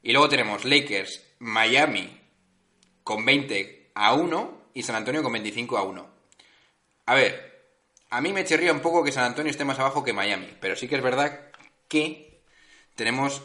Y 0.03 0.11
luego 0.11 0.29
tenemos 0.29 0.65
Lakers, 0.65 1.35
Miami 1.39 2.21
con 3.03 3.25
20 3.25 3.89
a 3.95 4.13
1 4.13 4.69
y 4.75 4.83
San 4.83 4.97
Antonio 4.97 5.23
con 5.23 5.33
25 5.33 5.77
a 5.79 5.83
1. 5.85 6.07
A 7.07 7.15
ver, 7.15 7.71
a 8.11 8.21
mí 8.21 8.31
me 8.31 8.45
chirría 8.45 8.71
un 8.71 8.81
poco 8.81 9.03
que 9.03 9.11
San 9.11 9.23
Antonio 9.23 9.49
esté 9.49 9.65
más 9.65 9.79
abajo 9.79 10.03
que 10.03 10.13
Miami, 10.13 10.57
pero 10.61 10.75
sí 10.75 10.87
que 10.87 10.97
es 10.97 11.01
verdad 11.01 11.49
que 11.87 12.43
tenemos 12.93 13.41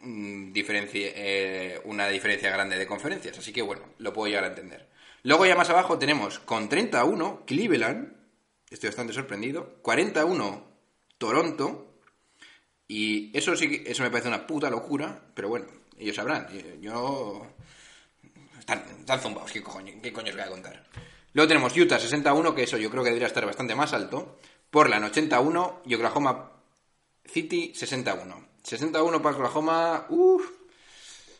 mm, 0.00 0.52
eh, 0.54 1.82
una 1.84 2.08
diferencia 2.08 2.50
grande 2.50 2.78
de 2.78 2.86
conferencias, 2.86 3.36
así 3.36 3.52
que 3.52 3.60
bueno, 3.60 3.82
lo 3.98 4.14
puedo 4.14 4.28
llegar 4.28 4.44
a 4.44 4.48
entender. 4.48 4.88
Luego 5.22 5.44
ya 5.44 5.54
más 5.54 5.68
abajo 5.68 5.98
tenemos 5.98 6.38
con 6.38 6.70
30 6.70 6.98
a 6.98 7.04
1 7.04 7.42
Cleveland, 7.44 8.16
estoy 8.70 8.88
bastante 8.90 9.12
sorprendido, 9.12 9.76
40 9.82 10.20
a 10.20 10.24
1 10.24 10.64
Toronto, 11.18 11.94
y 12.88 13.36
eso 13.36 13.56
sí 13.56 13.82
eso 13.86 14.02
me 14.02 14.10
parece 14.10 14.28
una 14.28 14.46
puta 14.46 14.70
locura, 14.70 15.20
pero 15.34 15.48
bueno, 15.48 15.66
ellos 15.98 16.16
sabrán, 16.16 16.48
yo- 16.48 16.74
yo... 16.80 17.46
Están, 18.58 18.84
están 19.00 19.20
zumbados, 19.20 19.52
¿qué 19.52 19.62
coño, 19.62 19.92
¿qué 20.02 20.12
coño 20.12 20.30
os 20.30 20.36
voy 20.36 20.44
a 20.44 20.48
contar? 20.50 20.84
Luego 21.32 21.48
tenemos 21.48 21.76
Utah 21.76 21.98
61, 21.98 22.54
que 22.54 22.62
eso 22.64 22.76
yo 22.78 22.90
creo 22.90 23.02
que 23.02 23.10
debería 23.10 23.28
estar 23.28 23.44
bastante 23.46 23.74
más 23.74 23.92
alto. 23.92 24.38
Portland 24.70 25.04
81 25.04 25.82
y 25.86 25.94
Oklahoma 25.94 26.50
City 27.24 27.72
61. 27.74 28.48
61 28.62 29.22
para 29.22 29.36
Oklahoma. 29.36 30.06
Uf. 30.08 30.42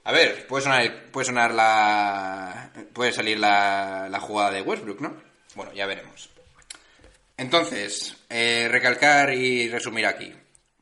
A 0.04 0.12
ver, 0.12 0.46
puede 0.46 0.62
sonar, 0.64 1.06
puede 1.10 1.24
sonar 1.24 1.52
la. 1.54 2.70
Puede 2.92 3.12
salir 3.12 3.38
la, 3.40 4.08
la 4.10 4.20
jugada 4.20 4.50
de 4.52 4.62
Westbrook, 4.62 5.00
¿no? 5.00 5.16
Bueno, 5.54 5.72
ya 5.72 5.86
veremos. 5.86 6.28
Entonces, 7.36 8.16
eh, 8.30 8.68
recalcar 8.70 9.34
y 9.34 9.68
resumir 9.68 10.06
aquí. 10.06 10.32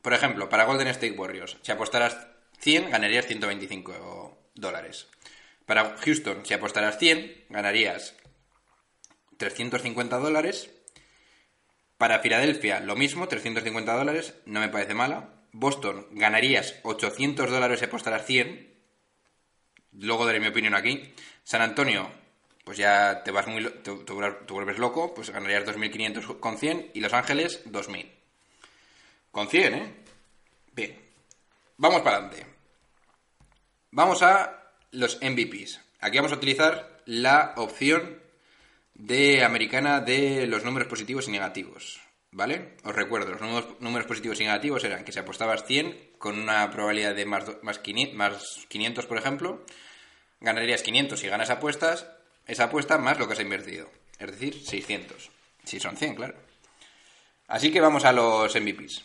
Por 0.01 0.13
ejemplo, 0.13 0.47
para 0.47 0.65
Golden 0.65 0.87
State 0.87 1.17
Warriors, 1.17 1.57
si 1.61 1.71
apostaras 1.71 2.27
100, 2.59 2.91
ganarías 2.91 3.25
125 3.25 4.51
dólares. 4.55 5.07
Para 5.65 5.97
Houston, 5.97 6.45
si 6.45 6.53
apostaras 6.53 6.97
100, 6.97 7.45
ganarías 7.49 8.15
350 9.37 10.17
dólares. 10.17 10.69
Para 11.97 12.19
Filadelfia, 12.19 12.79
lo 12.79 12.95
mismo, 12.95 13.27
350 13.27 13.93
dólares, 13.93 14.35
no 14.45 14.59
me 14.59 14.69
parece 14.69 14.93
mala. 14.93 15.33
Boston, 15.51 16.07
ganarías 16.11 16.75
800 16.83 17.49
dólares 17.49 17.79
si 17.79 17.85
apostaras 17.85 18.25
100. 18.25 18.75
Luego 19.93 20.25
daré 20.25 20.39
mi 20.39 20.47
opinión 20.47 20.75
aquí. 20.75 21.13
San 21.43 21.61
Antonio, 21.61 22.09
pues 22.65 22.77
ya 22.77 23.23
te 23.23 23.31
vas 23.31 23.47
muy 23.47 23.63
te, 23.63 23.91
vuelves- 23.91 24.77
loco, 24.77 25.13
pues 25.13 25.29
ganarías 25.29 25.63
2.500 25.65 26.39
con 26.41 26.57
100 26.57 26.91
y 26.93 26.99
Los 26.99 27.13
Ángeles 27.13 27.61
2.000. 27.65 28.11
Con 29.31 29.47
100, 29.47 29.73
¿eh? 29.75 29.93
Bien. 30.73 30.99
Vamos 31.77 32.01
para 32.01 32.17
adelante. 32.17 32.45
Vamos 33.91 34.21
a 34.23 34.71
los 34.91 35.19
MVPs. 35.21 35.79
Aquí 36.01 36.17
vamos 36.17 36.31
a 36.33 36.35
utilizar 36.35 37.01
la 37.05 37.53
opción 37.57 38.19
de 38.93 39.43
americana 39.43 39.99
de 40.01 40.47
los 40.47 40.63
números 40.63 40.87
positivos 40.87 41.27
y 41.27 41.31
negativos. 41.31 42.01
¿Vale? 42.31 42.75
Os 42.83 42.93
recuerdo, 42.93 43.31
los 43.31 43.39
números, 43.79 44.07
positivos 44.07 44.41
y 44.41 44.43
negativos 44.43 44.83
eran 44.83 45.05
que 45.05 45.13
si 45.13 45.19
apostabas 45.19 45.63
100 45.65 46.11
con 46.17 46.37
una 46.37 46.69
probabilidad 46.69 47.15
de 47.15 47.25
más, 47.25 47.45
do- 47.45 47.59
más, 47.61 47.79
500, 47.79 48.15
más 48.17 48.65
500, 48.67 49.05
por 49.05 49.17
ejemplo, 49.17 49.65
ganarías 50.41 50.81
500 50.83 51.17
si 51.17 51.27
ganas 51.29 51.49
apuestas, 51.49 52.07
esa 52.47 52.65
apuesta 52.65 52.97
más 52.97 53.19
lo 53.19 53.27
que 53.27 53.33
has 53.33 53.39
invertido. 53.39 53.89
Es 54.19 54.31
decir, 54.31 54.63
600. 54.63 55.29
Si 55.63 55.79
son 55.79 55.97
100, 55.97 56.15
claro. 56.15 56.35
Así 57.47 57.71
que 57.71 57.81
vamos 57.81 58.05
a 58.05 58.11
los 58.11 58.55
MVPs. 58.55 59.03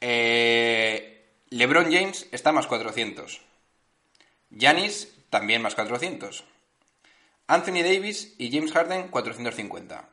Eh, 0.00 1.26
LeBron 1.50 1.92
James 1.92 2.26
está 2.32 2.52
más 2.52 2.66
400. 2.66 3.40
Giannis 4.50 5.12
también 5.30 5.62
más 5.62 5.74
400. 5.74 6.44
Anthony 7.48 7.82
Davis 7.82 8.34
y 8.38 8.50
James 8.50 8.72
Harden 8.72 9.08
450. 9.08 10.08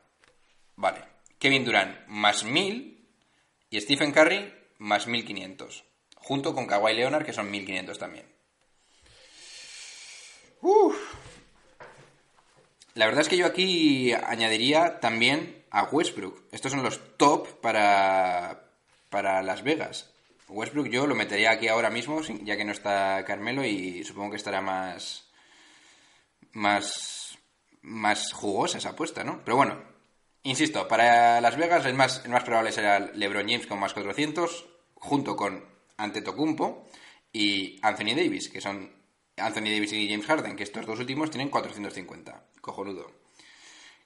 Vale. 0.76 1.04
Kevin 1.38 1.64
Durant 1.64 2.06
más 2.06 2.44
1000 2.44 3.06
y 3.70 3.80
Stephen 3.80 4.12
Curry 4.12 4.54
más 4.78 5.06
1500. 5.06 5.84
Junto 6.16 6.54
con 6.54 6.66
Kawhi 6.66 6.94
Leonard 6.94 7.24
que 7.24 7.32
son 7.32 7.50
1500 7.50 7.98
también. 7.98 8.26
Uf. 10.60 10.96
La 12.94 13.06
verdad 13.06 13.22
es 13.22 13.28
que 13.28 13.36
yo 13.36 13.46
aquí 13.46 14.12
añadiría 14.12 15.00
también 15.00 15.64
a 15.70 15.84
Westbrook. 15.84 16.44
Estos 16.52 16.70
son 16.72 16.82
los 16.82 17.16
top 17.16 17.60
para, 17.60 18.70
para 19.10 19.42
Las 19.42 19.64
Vegas. 19.64 20.10
Westbrook 20.48 20.88
yo 20.88 21.06
lo 21.06 21.16
metería 21.16 21.50
aquí 21.50 21.66
ahora 21.66 21.90
mismo, 21.90 22.20
ya 22.22 22.56
que 22.56 22.64
no 22.64 22.72
está 22.72 23.24
Carmelo 23.24 23.64
y 23.64 24.04
supongo 24.04 24.30
que 24.30 24.36
estará 24.36 24.60
más 24.60 25.24
más 26.52 27.36
más 27.82 28.32
jugosa 28.32 28.78
esa 28.78 28.90
apuesta, 28.90 29.24
¿no? 29.24 29.42
Pero 29.44 29.56
bueno, 29.56 29.82
insisto, 30.44 30.86
para 30.88 31.40
Las 31.40 31.56
Vegas 31.56 31.84
el 31.86 31.94
más, 31.94 32.24
el 32.24 32.30
más 32.30 32.44
probable 32.44 32.72
será 32.72 32.98
LeBron 33.00 33.48
James 33.48 33.66
con 33.66 33.80
más 33.80 33.92
400, 33.92 34.66
junto 34.94 35.36
con 35.36 35.64
Antetokounmpo 35.96 36.86
y 37.32 37.78
Anthony 37.82 38.14
Davis, 38.16 38.48
que 38.48 38.60
son 38.60 38.90
Anthony 39.36 39.70
Davis 39.70 39.92
y 39.92 40.08
James 40.08 40.26
Harden, 40.26 40.56
que 40.56 40.62
estos 40.62 40.86
dos 40.86 40.98
últimos 40.98 41.30
tienen 41.30 41.50
450. 41.50 42.44
Cojonudo. 42.60 43.10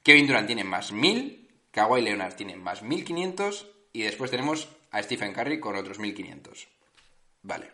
Kevin 0.03 0.27
Durant 0.27 0.47
tiene 0.47 0.65
más 0.65 0.93
1000, 0.93 1.49
Kawhi 1.71 2.01
Leonard 2.01 2.35
tiene 2.35 2.57
más 2.57 2.83
1500 2.83 3.67
y 3.93 4.03
después 4.03 4.31
tenemos 4.31 4.69
a 4.91 5.03
Stephen 5.03 5.33
Curry 5.33 5.61
con 5.61 5.77
otros 5.77 5.99
1500. 5.99 6.69
Vale. 7.43 7.71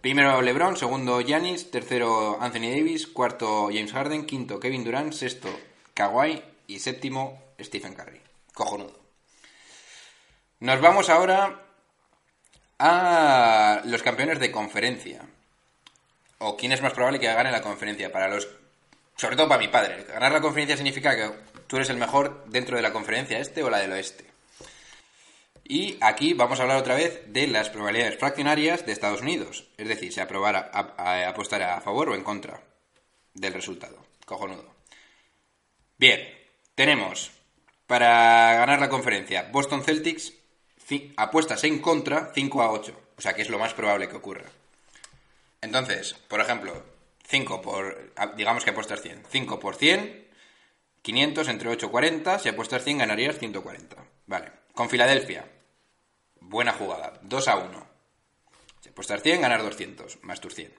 Primero 0.00 0.42
LeBron, 0.42 0.76
segundo 0.76 1.20
Giannis, 1.20 1.70
tercero 1.70 2.38
Anthony 2.40 2.70
Davis, 2.74 3.06
cuarto 3.06 3.68
James 3.72 3.92
Harden, 3.92 4.26
quinto 4.26 4.58
Kevin 4.58 4.82
Durant, 4.82 5.12
sexto 5.12 5.48
Kawhi 5.94 6.42
y 6.66 6.80
séptimo 6.80 7.40
Stephen 7.60 7.94
Curry. 7.94 8.20
Cojonudo. 8.52 8.98
Nos 10.58 10.80
vamos 10.80 11.08
ahora 11.08 11.66
a 12.78 13.82
los 13.84 14.02
campeones 14.02 14.40
de 14.40 14.50
conferencia. 14.50 15.22
O 16.44 16.56
quién 16.56 16.72
es 16.72 16.82
más 16.82 16.92
probable 16.92 17.20
que 17.20 17.26
gane 17.26 17.50
la 17.50 17.62
conferencia. 17.62 18.10
Para 18.12 18.28
los. 18.28 18.48
Sobre 19.16 19.36
todo 19.36 19.48
para 19.48 19.60
mi 19.60 19.68
padre. 19.68 20.04
Ganar 20.04 20.32
la 20.32 20.40
conferencia 20.40 20.76
significa 20.76 21.14
que 21.16 21.30
tú 21.66 21.76
eres 21.76 21.90
el 21.90 21.96
mejor 21.96 22.44
dentro 22.46 22.76
de 22.76 22.82
la 22.82 22.92
conferencia 22.92 23.38
este 23.38 23.62
o 23.62 23.70
la 23.70 23.78
del 23.78 23.92
oeste. 23.92 24.24
Y 25.64 25.96
aquí 26.00 26.34
vamos 26.34 26.58
a 26.58 26.62
hablar 26.62 26.78
otra 26.78 26.96
vez 26.96 27.22
de 27.28 27.46
las 27.46 27.70
probabilidades 27.70 28.18
fraccionarias 28.18 28.84
de 28.84 28.92
Estados 28.92 29.20
Unidos. 29.22 29.68
Es 29.78 29.88
decir, 29.88 30.12
si 30.12 30.20
aprobar 30.20 30.56
a, 30.56 30.94
a- 30.96 31.28
apostar 31.28 31.62
a 31.62 31.80
favor 31.80 32.08
o 32.10 32.14
en 32.14 32.24
contra 32.24 32.60
del 33.34 33.54
resultado. 33.54 33.96
Cojonudo. 34.26 34.74
Bien, 35.98 36.20
tenemos 36.74 37.30
para 37.86 38.54
ganar 38.54 38.80
la 38.80 38.88
conferencia 38.88 39.48
Boston 39.52 39.82
Celtics 39.84 40.32
apuestas 41.16 41.64
en 41.64 41.78
contra 41.78 42.32
5 42.34 42.62
a 42.62 42.70
8. 42.72 43.00
O 43.16 43.20
sea 43.20 43.32
que 43.34 43.42
es 43.42 43.48
lo 43.48 43.58
más 43.58 43.72
probable 43.72 44.08
que 44.08 44.16
ocurra. 44.16 44.44
Entonces, 45.62 46.14
por 46.28 46.40
ejemplo, 46.40 46.84
5 47.26 47.62
por. 47.62 48.12
a- 48.16 48.26
digamos 48.34 48.64
que 48.64 48.70
apuestas 48.70 49.00
100. 49.00 49.22
5 49.30 49.58
por 49.58 49.76
100, 49.76 50.28
500 51.00 51.48
entre 51.48 51.70
8 51.70 51.90
40. 51.90 52.38
Si 52.38 52.48
apuestas 52.48 52.84
100 52.84 52.98
ganarías 52.98 53.38
140. 53.38 53.96
Vale. 54.26 54.52
Con 54.74 54.88
Filadelfia, 54.90 55.48
buena 56.40 56.72
jugada. 56.72 57.18
2 57.22 57.48
a 57.48 57.56
1. 57.56 57.86
Si 58.80 58.88
apuestas 58.88 59.22
100, 59.22 59.40
ganas 59.40 59.62
200, 59.62 60.22
más 60.22 60.40
tus 60.40 60.54
100. 60.54 60.74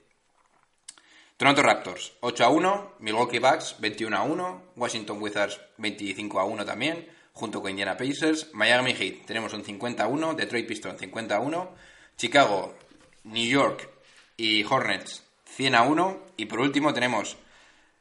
Toronto 1.37 1.63
Raptors, 1.63 2.13
8 2.21 2.43
a 2.45 2.49
1. 2.49 2.95
Milwaukee 2.99 3.39
Bucks, 3.39 3.77
21 3.79 4.15
a 4.15 4.23
1. 4.23 4.73
Washington 4.75 5.21
Wizards, 5.21 5.59
25 5.77 6.39
a 6.39 6.43
1 6.45 6.65
también. 6.65 7.07
Junto 7.33 7.61
con 7.61 7.71
Indiana 7.71 7.97
Pacers. 7.97 8.53
Miami 8.53 8.93
Heat, 8.93 9.25
tenemos 9.25 9.53
un 9.53 9.63
50 9.63 10.03
a 10.03 10.07
1. 10.07 10.33
Detroit 10.35 10.67
Pistons, 10.67 10.99
50 10.99 11.35
a 11.35 11.39
1. 11.39 11.75
Chicago, 12.17 12.75
New 13.23 13.47
York 13.47 13.89
y 14.37 14.63
Hornets, 14.63 15.23
100 15.45 15.75
a 15.75 15.83
1. 15.83 16.23
Y 16.37 16.45
por 16.45 16.59
último 16.59 16.93
tenemos 16.93 17.37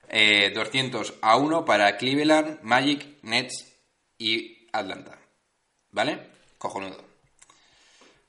eh, 0.09 0.51
200 0.55 1.15
a 1.21 1.37
1 1.37 1.65
para 1.65 1.97
Cleveland, 1.97 2.61
Magic, 2.63 3.07
Nets 3.23 3.73
y 4.19 4.67
Atlanta. 4.73 5.19
¿Vale? 5.91 6.19
Cojonudo. 6.59 7.03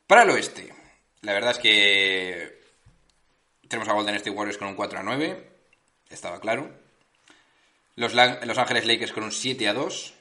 Para 0.07 0.23
el 0.23 0.29
oeste, 0.31 0.73
la 1.21 1.33
verdad 1.33 1.51
es 1.51 1.59
que 1.59 2.61
tenemos 3.67 3.87
a 3.89 3.93
Golden 3.93 4.15
State 4.15 4.31
Warriors 4.31 4.57
con 4.57 4.67
un 4.67 4.75
4 4.75 4.99
a 4.99 5.03
9, 5.03 5.49
estaba 6.09 6.39
claro. 6.39 6.69
Los, 7.95 8.13
Los 8.13 8.57
Ángeles 8.57 8.85
Lakers 8.85 9.11
con 9.11 9.23
un 9.23 9.31
7 9.31 9.67
a 9.67 9.73
2. 9.73 10.13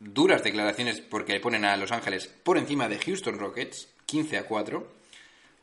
Duras 0.00 0.42
declaraciones 0.42 1.00
porque 1.00 1.40
ponen 1.40 1.64
a 1.64 1.76
Los 1.76 1.92
Ángeles 1.92 2.26
por 2.26 2.58
encima 2.58 2.88
de 2.88 2.98
Houston 2.98 3.38
Rockets, 3.38 3.88
15 4.06 4.38
a 4.38 4.44
4. 4.46 5.03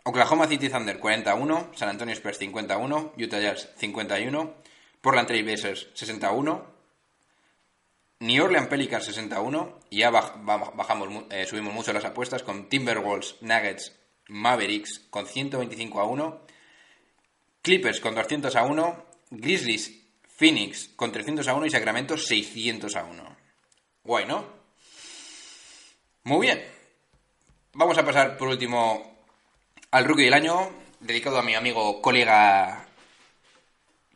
Oklahoma 0.03 0.47
City 0.47 0.69
Thunder 0.69 0.97
40 0.99 1.31
a 1.31 1.35
1, 1.35 1.71
San 1.75 1.89
Antonio 1.89 2.15
Spurs 2.15 2.37
50 2.39 2.73
a 2.73 2.77
1, 2.77 3.13
Utah 3.17 3.39
Jazz 3.39 3.69
51, 3.77 4.53
Portland 5.01 5.27
Trail 5.27 5.43
Blazers 5.43 5.87
60 5.93 6.27
a 6.27 6.31
1, 6.31 6.65
New 8.21 8.43
Orleans 8.43 8.67
Pelicans 8.67 9.05
61 9.05 9.79
y 9.89 9.99
ya 9.99 10.11
baj- 10.11 10.43
baj- 10.43 10.75
bajamos, 10.75 11.25
eh, 11.31 11.45
subimos 11.45 11.73
mucho 11.73 11.91
las 11.93 12.05
apuestas 12.05 12.43
con 12.43 12.69
Timberwolves, 12.69 13.35
Nuggets, 13.41 13.95
Mavericks 14.27 14.99
con 15.09 15.25
125 15.27 15.99
a 15.99 16.05
1, 16.05 16.41
Clippers 17.63 17.99
con 17.99 18.13
200 18.15 18.55
a 18.55 18.63
1, 18.63 19.05
Grizzlies, 19.31 19.91
Phoenix 20.37 20.89
con 20.95 21.11
300 21.11 21.47
a 21.47 21.53
1 21.53 21.65
y 21.65 21.69
Sacramento 21.71 22.17
600 22.17 22.95
a 22.95 23.03
1. 23.03 23.35
Guay, 24.03 24.25
¿no? 24.25 24.45
Muy 26.23 26.47
bien. 26.47 26.63
Vamos 27.73 27.97
a 27.97 28.05
pasar 28.05 28.37
por 28.37 28.47
último 28.49 29.10
al 29.91 30.05
rookie 30.05 30.23
del 30.23 30.33
año, 30.33 30.69
dedicado 31.01 31.37
a 31.37 31.43
mi 31.43 31.53
amigo, 31.53 32.01
colega, 32.01 32.85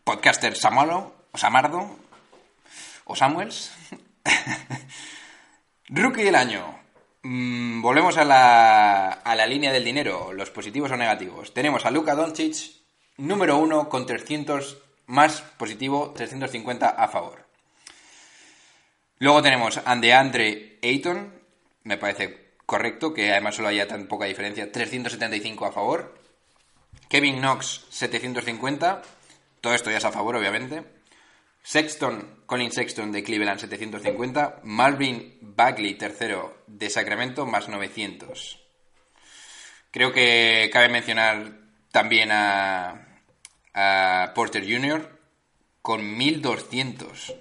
podcaster 0.05 0.55
Samalo, 0.55 1.13
o 1.31 1.37
Samardo, 1.37 1.97
o 3.03 3.15
Samuels. 3.15 3.71
Rookie 5.89 6.23
del 6.23 6.35
año. 6.35 6.79
Mm, 7.23 7.81
volvemos 7.81 8.17
a 8.17 8.23
la, 8.23 9.09
a 9.09 9.35
la 9.35 9.45
línea 9.45 9.73
del 9.73 9.83
dinero, 9.83 10.31
los 10.31 10.49
positivos 10.49 10.91
o 10.91 10.97
negativos. 10.97 11.53
Tenemos 11.53 11.85
a 11.85 11.91
Luka 11.91 12.15
Doncic, 12.15 12.55
número 13.17 13.57
uno 13.57 13.89
con 13.89 14.05
300 14.05 14.77
más 15.07 15.41
positivo, 15.41 16.13
350 16.15 16.87
a 16.87 17.07
favor. 17.09 17.45
Luego 19.19 19.41
tenemos 19.41 19.79
a 19.83 19.95
DeAndre 19.95 20.79
Ayton, 20.81 21.33
me 21.83 21.97
parece 21.97 22.44
correcto, 22.65 23.13
que 23.13 23.31
además 23.31 23.55
solo 23.55 23.69
haya 23.69 23.87
tan 23.87 24.07
poca 24.07 24.25
diferencia. 24.25 24.71
375 24.71 25.65
a 25.65 25.71
favor. 25.71 26.15
Kevin 27.09 27.37
Knox, 27.39 27.85
750. 27.89 29.01
Todo 29.61 29.73
esto 29.73 29.91
ya 29.91 29.97
es 29.97 30.05
a 30.05 30.11
favor, 30.11 30.35
obviamente. 30.35 30.83
Sexton, 31.63 32.43
Colin 32.45 32.71
Sexton 32.71 33.11
de 33.11 33.23
Cleveland, 33.23 33.59
750. 33.59 34.61
Marvin 34.63 35.37
Bagley, 35.41 35.95
tercero 35.95 36.63
de 36.67 36.89
Sacramento, 36.89 37.45
más 37.45 37.69
900. 37.69 38.61
Creo 39.91 40.11
que 40.11 40.69
cabe 40.71 40.89
mencionar 40.89 41.59
también 41.91 42.29
a, 42.31 43.21
a 43.73 44.31
Porter 44.35 44.63
Jr. 44.63 45.19
con 45.81 46.17
1200. 46.17 47.33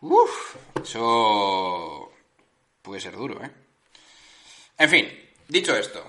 Uf, 0.00 0.56
eso 0.82 2.10
puede 2.82 3.00
ser 3.00 3.14
duro, 3.14 3.44
¿eh? 3.44 3.61
En 4.82 4.90
fin, 4.90 5.08
dicho 5.46 5.76
esto, 5.76 6.04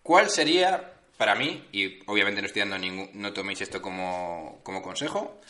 ¿cuál 0.00 0.30
sería 0.30 0.92
para 1.16 1.34
mí, 1.34 1.66
y 1.72 1.98
obviamente 2.06 2.40
no 2.40 2.46
estoy 2.46 2.60
dando 2.60 2.78
ningún, 2.78 3.10
no 3.14 3.32
toméis 3.32 3.60
esto 3.62 3.82
como, 3.82 4.60
como 4.62 4.80
consejo, 4.80 5.40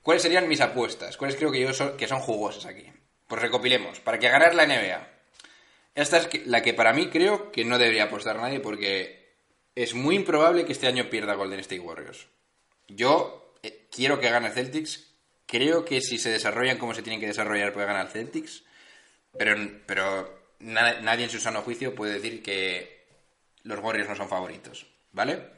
¿cuáles 0.00 0.22
serían 0.22 0.46
mis 0.46 0.60
apuestas? 0.60 1.16
¿Cuáles 1.16 1.34
creo 1.34 1.50
que 1.50 1.58
yo 1.58 1.74
son, 1.74 1.96
que 1.96 2.06
son 2.06 2.20
jugosas 2.20 2.66
aquí? 2.66 2.84
Pues 3.26 3.42
recopilemos, 3.42 3.98
para 3.98 4.20
que 4.20 4.28
ganar 4.28 4.54
la 4.54 4.64
NBA. 4.64 5.08
Esta 5.96 6.18
es 6.18 6.46
la 6.46 6.62
que 6.62 6.72
para 6.72 6.92
mí 6.92 7.08
creo 7.08 7.50
que 7.50 7.64
no 7.64 7.78
debería 7.78 8.04
apostar 8.04 8.36
nadie 8.36 8.60
porque 8.60 9.34
es 9.74 9.94
muy 9.94 10.14
improbable 10.14 10.64
que 10.66 10.72
este 10.72 10.86
año 10.86 11.10
pierda 11.10 11.34
Golden 11.34 11.58
State 11.58 11.80
Warriors. 11.80 12.28
Yo 12.86 13.56
eh, 13.64 13.88
quiero 13.90 14.20
que 14.20 14.30
gane 14.30 14.50
Celtics. 14.50 15.14
Creo 15.46 15.84
que 15.84 16.00
si 16.00 16.16
se 16.16 16.30
desarrollan 16.30 16.78
como 16.78 16.94
se 16.94 17.02
tienen 17.02 17.18
que 17.18 17.26
desarrollar 17.26 17.72
puede 17.72 17.88
ganar 17.88 18.08
Celtics. 18.08 18.62
Pero, 19.36 19.56
pero 19.84 20.37
na- 20.60 21.00
nadie 21.00 21.24
en 21.24 21.30
su 21.30 21.40
sano 21.40 21.62
juicio 21.62 21.94
puede 21.94 22.14
decir 22.14 22.42
que 22.42 23.06
los 23.62 23.78
Warriors 23.80 24.08
no 24.08 24.16
son 24.16 24.28
favoritos. 24.28 24.86
¿Vale? 25.12 25.56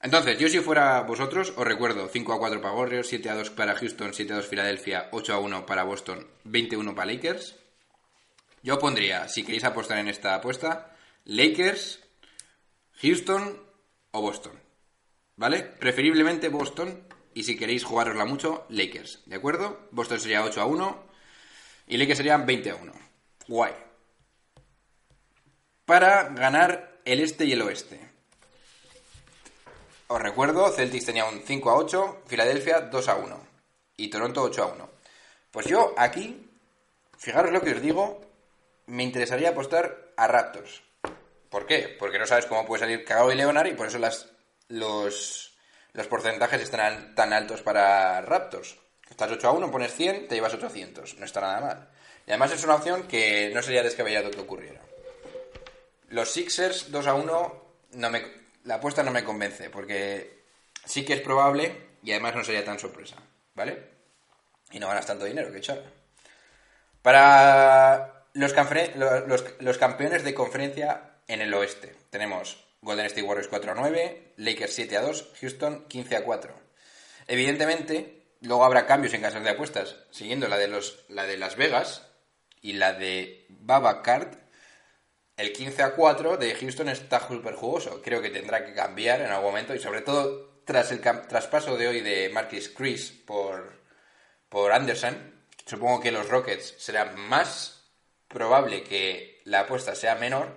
Entonces, 0.00 0.36
yo 0.38 0.48
si 0.48 0.58
fuera 0.60 1.00
vosotros, 1.02 1.52
os 1.56 1.64
recuerdo 1.66 2.08
5 2.08 2.32
a 2.32 2.38
4 2.38 2.60
para 2.60 2.74
Warriors, 2.74 3.08
7 3.08 3.30
a 3.30 3.34
2 3.36 3.50
para 3.50 3.74
Houston, 3.76 4.12
7 4.12 4.32
a 4.32 4.36
2 4.36 4.46
Filadelfia, 4.46 5.08
8 5.12 5.32
a 5.34 5.38
1 5.38 5.64
para 5.64 5.84
Boston, 5.84 6.26
21 6.44 6.94
para 6.94 7.12
Lakers. 7.12 7.56
Yo 8.62 8.78
pondría, 8.78 9.28
si 9.28 9.44
queréis 9.44 9.64
apostar 9.64 9.98
en 9.98 10.08
esta 10.08 10.34
apuesta, 10.34 10.96
Lakers, 11.24 12.00
Houston 13.00 13.60
o 14.10 14.20
Boston. 14.20 14.58
¿Vale? 15.36 15.62
Preferiblemente 15.62 16.48
Boston 16.48 17.04
y 17.34 17.44
si 17.44 17.56
queréis 17.56 17.84
jugárosla 17.84 18.24
mucho, 18.24 18.66
Lakers. 18.68 19.22
¿De 19.26 19.36
acuerdo? 19.36 19.88
Boston 19.92 20.20
sería 20.20 20.44
8 20.44 20.60
a 20.60 20.66
1 20.66 21.04
y 21.86 21.96
Lakers 21.96 22.18
serían 22.18 22.44
20 22.44 22.70
a 22.70 22.74
1. 22.76 22.92
Guay. 23.48 23.72
Para 25.92 26.30
ganar 26.30 27.00
el 27.04 27.20
este 27.20 27.44
y 27.44 27.52
el 27.52 27.60
oeste. 27.60 28.00
Os 30.06 30.22
recuerdo, 30.22 30.72
Celtics 30.72 31.04
tenía 31.04 31.26
un 31.26 31.42
5 31.42 31.68
a 31.68 31.76
8, 31.76 32.22
Filadelfia 32.26 32.80
2 32.80 33.08
a 33.08 33.16
1 33.16 33.46
y 33.98 34.08
Toronto 34.08 34.40
8 34.40 34.62
a 34.62 34.66
1. 34.68 34.90
Pues 35.50 35.66
yo 35.66 35.92
aquí, 35.98 36.50
fijaros 37.18 37.52
lo 37.52 37.60
que 37.60 37.72
os 37.72 37.82
digo, 37.82 38.22
me 38.86 39.02
interesaría 39.02 39.50
apostar 39.50 40.14
a 40.16 40.26
Raptors. 40.28 40.80
¿Por 41.50 41.66
qué? 41.66 41.94
Porque 41.98 42.18
no 42.18 42.26
sabes 42.26 42.46
cómo 42.46 42.64
puede 42.64 42.80
salir 42.80 43.04
Kawhi 43.04 43.34
Leonard 43.34 43.66
y 43.66 43.74
por 43.74 43.88
eso 43.88 43.98
las, 43.98 44.30
los, 44.68 45.58
los 45.92 46.06
porcentajes 46.06 46.62
están 46.62 47.14
tan 47.14 47.34
altos 47.34 47.60
para 47.60 48.22
Raptors. 48.22 48.78
Estás 49.10 49.30
8 49.30 49.46
a 49.46 49.52
1, 49.52 49.70
pones 49.70 49.94
100, 49.94 50.28
te 50.28 50.36
llevas 50.36 50.54
800. 50.54 51.18
No 51.18 51.26
está 51.26 51.42
nada 51.42 51.60
mal. 51.60 51.90
Y 52.26 52.30
además 52.30 52.52
es 52.52 52.64
una 52.64 52.76
opción 52.76 53.02
que 53.06 53.50
no 53.52 53.60
sería 53.60 53.82
descabellado 53.82 54.30
que 54.30 54.40
ocurriera. 54.40 54.80
Los 56.12 56.30
Sixers 56.30 56.90
2 56.90 57.06
a 57.06 57.14
1, 57.14 57.64
no 57.92 58.10
me, 58.10 58.22
la 58.64 58.76
apuesta 58.76 59.02
no 59.02 59.10
me 59.10 59.24
convence, 59.24 59.68
porque 59.70 60.42
sí 60.84 61.04
que 61.04 61.14
es 61.14 61.20
probable 61.20 61.74
y 62.02 62.10
además 62.12 62.34
no 62.36 62.44
sería 62.44 62.64
tan 62.64 62.78
sorpresa, 62.78 63.16
¿vale? 63.54 63.82
Y 64.70 64.78
no 64.78 64.88
ganas 64.88 65.06
tanto 65.06 65.24
dinero 65.24 65.50
que 65.52 65.58
echar. 65.58 65.82
Para 67.02 68.24
los, 68.34 68.54
los- 69.26 69.44
los 69.60 69.78
campeones 69.78 70.24
de 70.24 70.34
conferencia 70.34 71.10
en 71.28 71.40
el 71.40 71.52
oeste, 71.54 71.94
tenemos 72.10 72.64
Golden 72.80 73.06
State 73.06 73.22
Warriors 73.22 73.48
4 73.48 73.72
a 73.72 73.74
9, 73.74 74.32
Lakers 74.36 74.74
7 74.74 74.96
a 74.96 75.02
2, 75.02 75.32
Houston 75.40 75.84
15 75.88 76.16
a 76.16 76.24
4. 76.24 76.54
Evidentemente, 77.28 78.22
luego 78.40 78.64
habrá 78.64 78.86
cambios 78.86 79.14
en 79.14 79.22
casas 79.22 79.42
de 79.44 79.50
apuestas, 79.50 79.96
siguiendo 80.10 80.48
la 80.48 80.58
de, 80.58 80.68
los, 80.68 81.04
la 81.08 81.24
de 81.24 81.36
Las 81.36 81.56
Vegas 81.56 82.06
y 82.60 82.74
la 82.74 82.92
de 82.92 83.46
Baba 83.48 84.02
Card, 84.02 84.34
el 85.42 85.52
15 85.52 85.82
a 85.82 85.94
4 85.94 86.36
de 86.36 86.54
Houston 86.54 86.88
está 86.88 87.26
súper 87.26 87.54
jugoso. 87.54 88.00
Creo 88.00 88.22
que 88.22 88.30
tendrá 88.30 88.64
que 88.64 88.72
cambiar 88.72 89.20
en 89.20 89.30
algún 89.32 89.50
momento 89.50 89.74
y 89.74 89.80
sobre 89.80 90.00
todo 90.00 90.62
tras 90.64 90.92
el 90.92 91.00
traspaso 91.00 91.76
de 91.76 91.88
hoy 91.88 92.00
de 92.00 92.28
Marquis 92.28 92.68
Chris 92.68 93.10
por, 93.10 93.80
por 94.48 94.72
Anderson, 94.72 95.34
supongo 95.66 96.00
que 96.00 96.12
los 96.12 96.28
Rockets 96.28 96.76
será 96.78 97.06
más 97.06 97.90
probable 98.28 98.84
que 98.84 99.42
la 99.44 99.60
apuesta 99.60 99.96
sea 99.96 100.14
menor. 100.14 100.56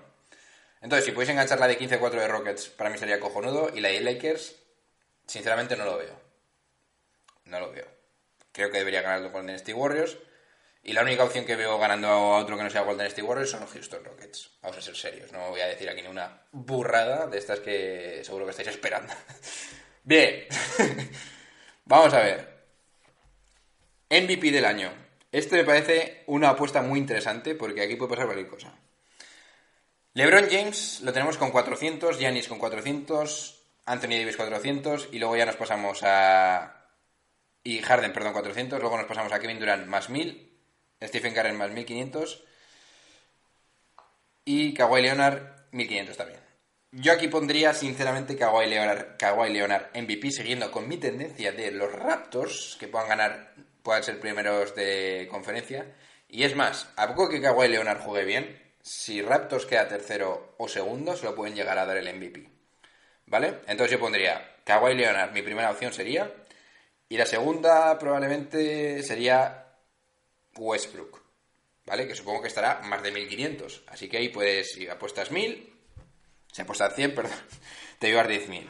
Entonces, 0.82 1.06
si 1.06 1.12
podéis 1.12 1.32
enganchar 1.32 1.60
la 1.60 1.68
de 1.68 1.78
15 1.78 1.96
a 1.96 2.00
4 2.00 2.22
de 2.22 2.28
Rockets, 2.28 2.70
para 2.70 2.92
mí 2.92 3.00
sería 3.00 3.20
cojonudo. 3.20 3.72
Y 3.74 3.82
la 3.82 3.90
de 3.90 4.02
Lakers, 4.02 4.56
sinceramente 5.26 5.76
no 5.76 5.86
lo 5.86 5.98
veo. 5.98 6.22
No 7.46 7.60
lo 7.60 7.72
veo. 7.72 7.88
Creo 8.52 8.70
que 8.70 8.78
debería 8.78 9.02
ganar 9.02 9.22
los 9.22 9.32
Golden 9.32 9.56
State 9.56 9.74
Warriors. 9.74 10.16
Y 10.88 10.94
la 10.94 11.02
única 11.02 11.24
opción 11.24 11.46
que 11.46 11.56
veo 11.56 11.80
ganando 11.80 12.08
a 12.08 12.38
otro 12.38 12.56
que 12.56 12.64
no 12.64 12.70
sea 12.70 12.84
Golden 12.84 13.08
State 13.08 13.24
Warriors 13.24 13.50
son 13.50 13.62
los 13.62 13.72
Houston 13.72 14.06
Rockets. 14.06 14.52
Vamos 14.62 14.78
a 14.78 14.82
ser 14.82 14.96
serios, 14.96 15.32
no 15.32 15.50
voy 15.50 15.60
a 15.60 15.66
decir 15.66 15.90
aquí 15.90 16.04
ni 16.04 16.08
una 16.08 16.44
burrada 16.52 17.26
de 17.26 17.40
estas 17.40 17.60
que 17.60 18.22
seguro 18.24 18.46
que 18.46 18.52
estáis 18.52 18.68
esperando. 18.68 19.12
Bien, 20.04 20.46
vamos 21.86 22.14
a 22.14 22.20
ver. 22.20 22.66
MVP 24.12 24.52
del 24.52 24.64
año. 24.64 24.94
Este 25.32 25.56
me 25.56 25.64
parece 25.64 26.24
una 26.28 26.50
apuesta 26.50 26.84
muy 26.84 27.00
interesante 27.00 27.56
porque 27.56 27.82
aquí 27.82 27.96
puede 27.96 28.12
pasar 28.12 28.26
cualquier 28.26 28.48
cosa. 28.48 28.72
LeBron 30.14 30.48
James 30.52 31.02
lo 31.02 31.12
tenemos 31.12 31.38
con 31.38 31.50
400, 31.50 32.20
Giannis 32.20 32.48
con 32.48 32.60
400, 32.60 33.60
Anthony 33.86 34.20
Davis 34.20 34.38
400 34.38 35.10
y 35.12 35.18
luego 35.18 35.36
ya 35.36 35.48
nos 35.48 35.56
pasamos 35.56 36.04
a... 36.04 36.92
Y 37.64 37.82
Harden, 37.82 38.14
perdón, 38.14 38.34
400. 38.34 38.80
Luego 38.80 38.98
nos 38.98 39.08
pasamos 39.08 39.34
a 39.34 39.40
Kevin 39.40 39.60
Durant 39.60 39.88
más 39.88 40.12
1000, 40.12 40.55
Stephen 41.02 41.34
Curry 41.34 41.54
más 41.54 41.72
1500 41.72 42.44
y 44.46 44.74
Kawhi 44.74 45.02
Leonard 45.02 45.42
1500 45.72 46.18
también. 46.18 46.40
Yo 46.92 47.12
aquí 47.12 47.28
pondría 47.28 47.74
sinceramente 47.74 48.38
Kawhi 48.38 48.68
Leonard, 48.68 49.18
Kawhi 49.18 49.52
Leonard 49.52 49.90
MVP 49.96 50.32
siguiendo 50.32 50.72
con 50.72 50.88
mi 50.88 50.98
tendencia 50.98 51.52
de 51.52 51.72
los 51.72 51.92
Raptors 51.92 52.78
que 52.80 52.88
puedan 52.88 53.10
ganar, 53.10 53.54
puedan 53.84 54.04
ser 54.04 54.20
primeros 54.20 54.74
de 54.76 55.28
conferencia. 55.30 55.94
Y 56.30 56.44
es 56.44 56.56
más, 56.56 56.88
a 56.96 57.08
poco 57.08 57.28
que 57.28 57.42
Kawhi 57.42 57.68
Leonard 57.68 58.00
juegue 58.00 58.26
bien, 58.26 58.66
si 58.82 59.22
Raptors 59.22 59.66
queda 59.66 59.88
tercero 59.88 60.56
o 60.58 60.70
segundo, 60.70 61.18
se 61.18 61.26
lo 61.26 61.36
pueden 61.36 61.56
llegar 61.56 61.78
a 61.78 61.86
dar 61.86 61.98
el 61.98 62.16
MVP. 62.16 62.50
¿Vale? 63.26 63.60
Entonces 63.68 63.92
yo 63.92 64.00
pondría 64.00 64.56
Kawhi 64.64 64.96
Leonard, 64.96 65.34
mi 65.34 65.42
primera 65.42 65.72
opción 65.72 65.92
sería. 65.92 66.32
Y 67.10 67.18
la 67.18 67.26
segunda 67.26 68.00
probablemente 68.00 69.04
sería 69.04 69.65
Westbrook. 70.58 71.22
¿Vale? 71.86 72.08
Que 72.08 72.16
supongo 72.16 72.42
que 72.42 72.48
estará 72.48 72.82
más 72.82 73.04
de 73.04 73.12
1500. 73.12 73.84
Así 73.88 74.10
que 74.10 74.18
ahí 74.18 74.30
puedes, 74.30 74.74
si 74.74 74.88
apuestas 74.88 75.32
1000, 75.32 75.74
si 76.52 76.62
apuestas 76.62 76.96
100, 76.96 77.16
perdón, 77.16 77.38
te 78.00 78.08
llevas 78.08 78.28
10.000. 78.28 78.68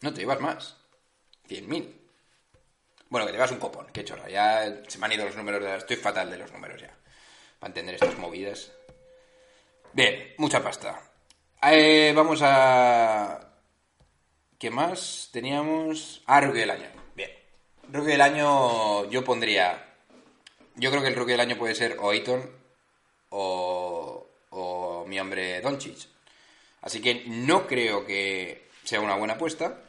No, 0.00 0.12
te 0.12 0.20
llevas 0.20 0.40
más. 0.40 0.76
100.000. 1.48 1.94
Bueno, 3.10 3.26
que 3.26 3.32
te 3.32 3.38
llevas 3.38 3.52
un 3.52 3.58
copón, 3.58 3.86
qué 3.92 4.04
chorra. 4.04 4.28
Ya 4.28 4.82
se 4.86 4.98
me 4.98 5.06
han 5.06 5.12
ido 5.12 5.24
los 5.24 5.36
números, 5.36 5.62
de 5.62 5.76
estoy 5.76 5.96
fatal 5.96 6.30
de 6.30 6.38
los 6.38 6.52
números 6.52 6.80
ya. 6.80 6.94
Para 7.58 7.70
entender 7.70 7.94
estas 7.94 8.18
movidas. 8.18 8.72
Bien, 9.92 10.34
mucha 10.36 10.62
pasta. 10.62 11.00
Eh, 11.62 12.12
vamos 12.14 12.40
a... 12.42 13.40
¿Qué 14.58 14.70
más 14.70 15.30
teníamos? 15.32 16.22
Ah, 16.26 16.40
del 16.40 16.70
año. 16.70 16.97
Rookie 17.92 18.12
del 18.12 18.20
año 18.20 19.08
yo 19.10 19.24
pondría... 19.24 19.84
Yo 20.76 20.90
creo 20.90 21.02
que 21.02 21.08
el 21.08 21.16
rookie 21.16 21.32
del 21.32 21.40
año 21.40 21.58
puede 21.58 21.74
ser 21.74 21.96
o 21.98 22.10
Ayton 22.10 22.48
o, 23.30 24.26
o 24.50 25.04
mi 25.06 25.18
hombre 25.18 25.60
Doncic. 25.60 26.06
Así 26.82 27.00
que 27.00 27.24
no 27.26 27.66
creo 27.66 28.06
que 28.06 28.68
sea 28.84 29.00
una 29.00 29.16
buena 29.16 29.34
apuesta. 29.34 29.82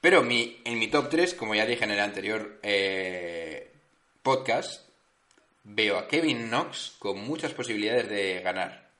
Pero 0.00 0.22
mi, 0.22 0.60
en 0.64 0.80
mi 0.80 0.88
top 0.88 1.10
3, 1.10 1.34
como 1.34 1.54
ya 1.54 1.64
dije 1.64 1.84
en 1.84 1.92
el 1.92 2.00
anterior 2.00 2.58
eh, 2.62 3.70
podcast, 4.22 4.88
veo 5.62 5.96
a 5.96 6.08
Kevin 6.08 6.48
Knox 6.48 6.96
con 6.98 7.20
muchas 7.20 7.52
posibilidades 7.52 8.08
de 8.08 8.40
ganar. 8.40 8.90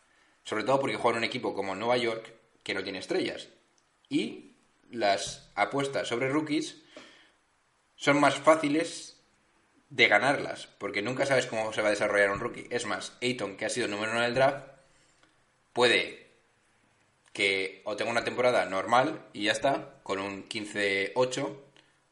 Sobre 0.44 0.62
todo 0.62 0.78
porque 0.78 0.96
juega 0.96 1.16
en 1.16 1.24
un 1.24 1.28
equipo 1.28 1.54
como 1.54 1.74
Nueva 1.74 1.96
York 1.96 2.32
que 2.62 2.74
no 2.74 2.84
tiene 2.84 3.00
estrellas. 3.00 3.48
Y 4.08 4.52
las 4.92 5.50
apuestas 5.56 6.06
sobre 6.06 6.28
rookies 6.28 6.76
son 8.02 8.18
más 8.18 8.34
fáciles 8.34 9.16
de 9.88 10.08
ganarlas, 10.08 10.66
porque 10.78 11.02
nunca 11.02 11.24
sabes 11.24 11.46
cómo 11.46 11.72
se 11.72 11.82
va 11.82 11.86
a 11.86 11.92
desarrollar 11.92 12.32
un 12.32 12.40
rookie. 12.40 12.66
Es 12.68 12.84
más, 12.84 13.16
Ayton, 13.22 13.56
que 13.56 13.64
ha 13.64 13.68
sido 13.68 13.86
número 13.86 14.10
uno 14.10 14.22
del 14.22 14.34
draft, 14.34 14.66
puede 15.72 16.26
que 17.32 17.80
o 17.84 17.94
tenga 17.94 18.10
una 18.10 18.24
temporada 18.24 18.66
normal 18.66 19.26
y 19.32 19.44
ya 19.44 19.52
está, 19.52 20.00
con 20.02 20.18
un 20.18 20.48
15-8, 20.48 21.56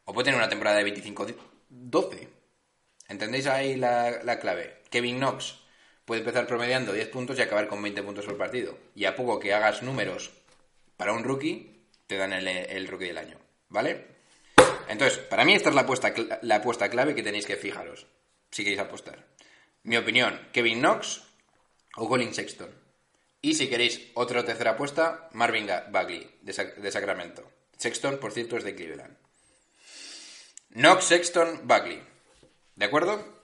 o 0.05 0.15
puede 0.15 0.27
tener 0.27 0.39
una 0.39 0.49
temporada 0.49 0.77
de 0.77 0.95
25-12. 0.95 2.29
¿Entendéis 3.09 3.49
ahí 3.49 3.75
la, 3.75 4.23
la 4.23 4.39
clave? 4.39 4.83
Kevin 4.91 5.19
Knox 5.19 5.59
puede 6.05 6.21
empezar 6.21 6.47
promediando 6.47 6.93
10 6.93 7.09
puntos 7.09 7.37
y 7.37 7.43
acabar 7.43 7.67
con 7.67 7.83
20 7.83 8.01
puntos 8.05 8.27
por 8.27 8.39
partido. 8.39 8.79
Y 8.95 9.07
a 9.07 9.17
poco 9.17 9.41
que 9.41 9.55
hagas 9.55 9.83
números 9.83 10.31
para 10.97 11.15
un 11.15 11.25
rookie, 11.25 11.83
te 12.07 12.17
dan 12.17 12.33
el, 12.33 12.47
el 12.47 12.87
rookie 12.87 13.07
del 13.07 13.19
año. 13.19 13.39
¿Vale? 13.69 14.20
Entonces, 14.89 15.19
para 15.19 15.45
mí 15.45 15.55
esta 15.55 15.69
es 15.69 15.75
la 15.75 15.83
apuesta, 15.83 16.13
la 16.43 16.57
apuesta 16.57 16.89
clave 16.89 17.15
que 17.15 17.23
tenéis 17.23 17.47
que 17.47 17.57
fijaros 17.57 18.07
si 18.51 18.65
queréis 18.65 18.81
apostar. 18.81 19.27
Mi 19.85 19.97
opinión, 19.97 20.49
Kevin 20.53 20.81
Knox 20.81 21.23
o 21.97 22.09
Colin 22.09 22.35
Sexton. 22.35 22.71
Y 23.43 23.55
si 23.55 23.69
queréis 23.69 24.11
otra 24.15 24.45
tercera 24.45 24.73
apuesta, 24.73 25.29
Marvin 25.33 25.67
Bagley, 25.91 26.39
de, 26.43 26.53
de 26.53 26.93
Sacramento. 26.93 27.51
Sexton, 27.77 28.19
por 28.19 28.33
cierto, 28.33 28.57
es 28.57 28.65
de 28.65 28.75
Cleveland. 28.75 29.17
Knox, 30.71 31.05
Sexton, 31.05 31.61
Bagley. 31.65 32.03
¿De 32.77 32.85
acuerdo? 32.85 33.43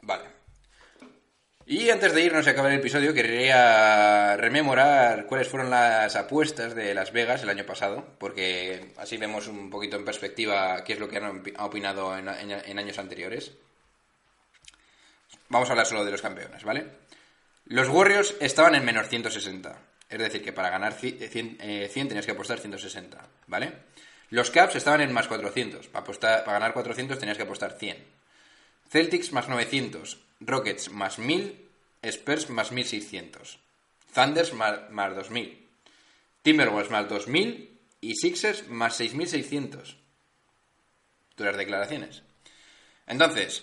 Vale. 0.00 0.41
Y 1.72 1.88
antes 1.88 2.12
de 2.12 2.22
irnos 2.22 2.46
a 2.46 2.50
acabar 2.50 2.70
el 2.70 2.80
episodio, 2.80 3.14
querría 3.14 4.36
rememorar 4.36 5.24
cuáles 5.24 5.48
fueron 5.48 5.70
las 5.70 6.14
apuestas 6.16 6.74
de 6.74 6.92
Las 6.92 7.12
Vegas 7.12 7.42
el 7.42 7.48
año 7.48 7.64
pasado, 7.64 8.04
porque 8.18 8.92
así 8.98 9.16
vemos 9.16 9.48
un 9.48 9.70
poquito 9.70 9.96
en 9.96 10.04
perspectiva 10.04 10.84
qué 10.84 10.92
es 10.92 10.98
lo 10.98 11.08
que 11.08 11.16
han 11.16 11.42
opinado 11.58 12.14
en, 12.18 12.28
años 12.28 12.98
anteriores. 12.98 13.52
Vamos 15.48 15.70
a 15.70 15.72
hablar 15.72 15.86
solo 15.86 16.04
de 16.04 16.10
los 16.10 16.20
campeones, 16.20 16.62
¿vale? 16.62 16.88
Los 17.64 17.88
Warriors 17.88 18.34
estaban 18.38 18.74
en 18.74 18.84
menos 18.84 19.08
160, 19.08 19.74
es 20.10 20.18
decir, 20.18 20.44
que 20.44 20.52
para 20.52 20.68
ganar 20.68 20.92
100, 20.92 21.56
eh, 21.58 21.90
tenías 21.90 22.26
que 22.26 22.32
apostar 22.32 22.58
160, 22.58 23.16
¿vale? 23.46 23.72
Los 24.28 24.50
Caps 24.50 24.76
estaban 24.76 25.00
en 25.00 25.10
más 25.10 25.26
400, 25.26 25.88
para, 25.88 26.02
apostar, 26.02 26.44
para 26.44 26.58
ganar 26.58 26.74
400 26.74 27.18
tenías 27.18 27.38
que 27.38 27.44
apostar 27.44 27.78
100. 27.78 28.11
Celtics 28.92 29.32
más 29.32 29.48
900, 29.48 30.18
Rockets 30.40 30.90
más 30.90 31.18
1000, 31.18 31.66
Spurs 32.02 32.50
más 32.50 32.72
1600, 32.72 33.58
Thunders 34.12 34.52
más, 34.52 34.90
más 34.90 35.16
2000, 35.16 35.66
Timberwolves 36.42 36.90
más 36.90 37.08
2000 37.08 37.80
y 38.02 38.14
Sixers 38.16 38.68
más 38.68 38.94
6600. 38.96 39.96
las 41.38 41.56
declaraciones. 41.56 42.22
Entonces, 43.06 43.62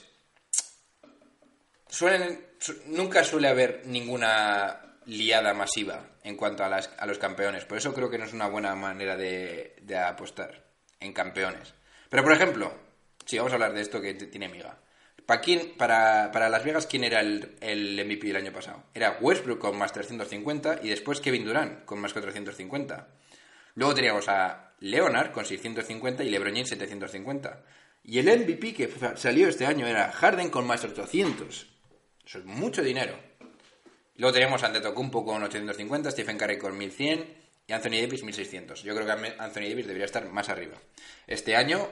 nunca 2.87 3.23
suele 3.23 3.49
haber 3.49 3.83
ninguna 3.85 4.97
liada 5.05 5.53
masiva 5.53 6.07
en 6.23 6.35
cuanto 6.35 6.63
a, 6.63 7.05
los 7.05 7.19
campeones. 7.19 7.65
Por 7.65 7.77
eso 7.77 7.93
creo 7.93 8.09
que 8.09 8.17
no 8.17 8.25
es 8.25 8.33
una 8.33 8.47
buena 8.47 8.73
manera 8.73 9.15
de 9.15 9.97
apostar 10.03 10.63
en 10.99 11.13
campeones. 11.13 11.75
Pero, 12.09 12.23
por 12.23 12.33
ejemplo, 12.33 12.73
si 13.27 13.37
vamos 13.37 13.51
a 13.51 13.57
hablar 13.57 13.73
de 13.73 13.81
esto 13.81 14.01
que 14.01 14.15
tiene 14.15 14.49
miga. 14.49 14.75
¿Para, 15.29 15.41
quién, 15.41 15.73
para, 15.77 16.31
para 16.31 16.49
Las 16.49 16.63
Vegas, 16.63 16.87
¿quién 16.87 17.03
era 17.03 17.19
el, 17.19 18.03
MVP 18.03 18.25
del 18.25 18.37
año 18.37 18.51
pasado? 18.51 18.85
Era 18.95 19.19
Westbrook 19.21 19.59
con 19.59 19.77
más 19.77 19.93
350 19.93 20.79
y 20.81 20.89
después 20.89 21.21
Kevin 21.21 21.45
Durant 21.45 21.85
con 21.85 21.99
más 21.99 22.13
450. 22.13 23.07
Luego 23.75 23.93
teníamos 23.93 24.27
a 24.27 24.73
Leonard 24.79 25.31
con 25.31 25.45
650 25.45 26.23
y 26.23 26.31
LeBron 26.31 26.53
James 26.55 26.69
750. 26.69 27.63
Y 28.05 28.17
el 28.17 28.25
MVP 28.25 28.73
que 28.73 28.89
salió 29.17 29.47
este 29.47 29.67
año 29.67 29.85
era 29.85 30.11
Harden 30.11 30.49
con 30.49 30.65
más 30.65 30.83
800. 30.83 31.67
Eso 32.25 32.39
es 32.39 32.45
mucho 32.45 32.81
dinero. 32.81 33.13
Luego 34.15 34.33
teníamos 34.33 34.63
a 34.63 34.65
Antetokounmpo 34.65 35.23
con 35.23 35.43
850, 35.43 36.09
Stephen 36.09 36.39
Curry 36.39 36.57
con 36.57 36.75
1100 36.75 37.23
y 37.67 37.73
Anthony 37.73 38.01
Davis 38.01 38.23
1600. 38.23 38.81
Yo 38.81 38.95
creo 38.95 39.05
que 39.05 39.11
Anthony 39.37 39.69
Davis 39.69 39.85
debería 39.85 40.05
estar 40.05 40.27
más 40.31 40.49
arriba. 40.49 40.79
Este 41.27 41.55
año 41.55 41.87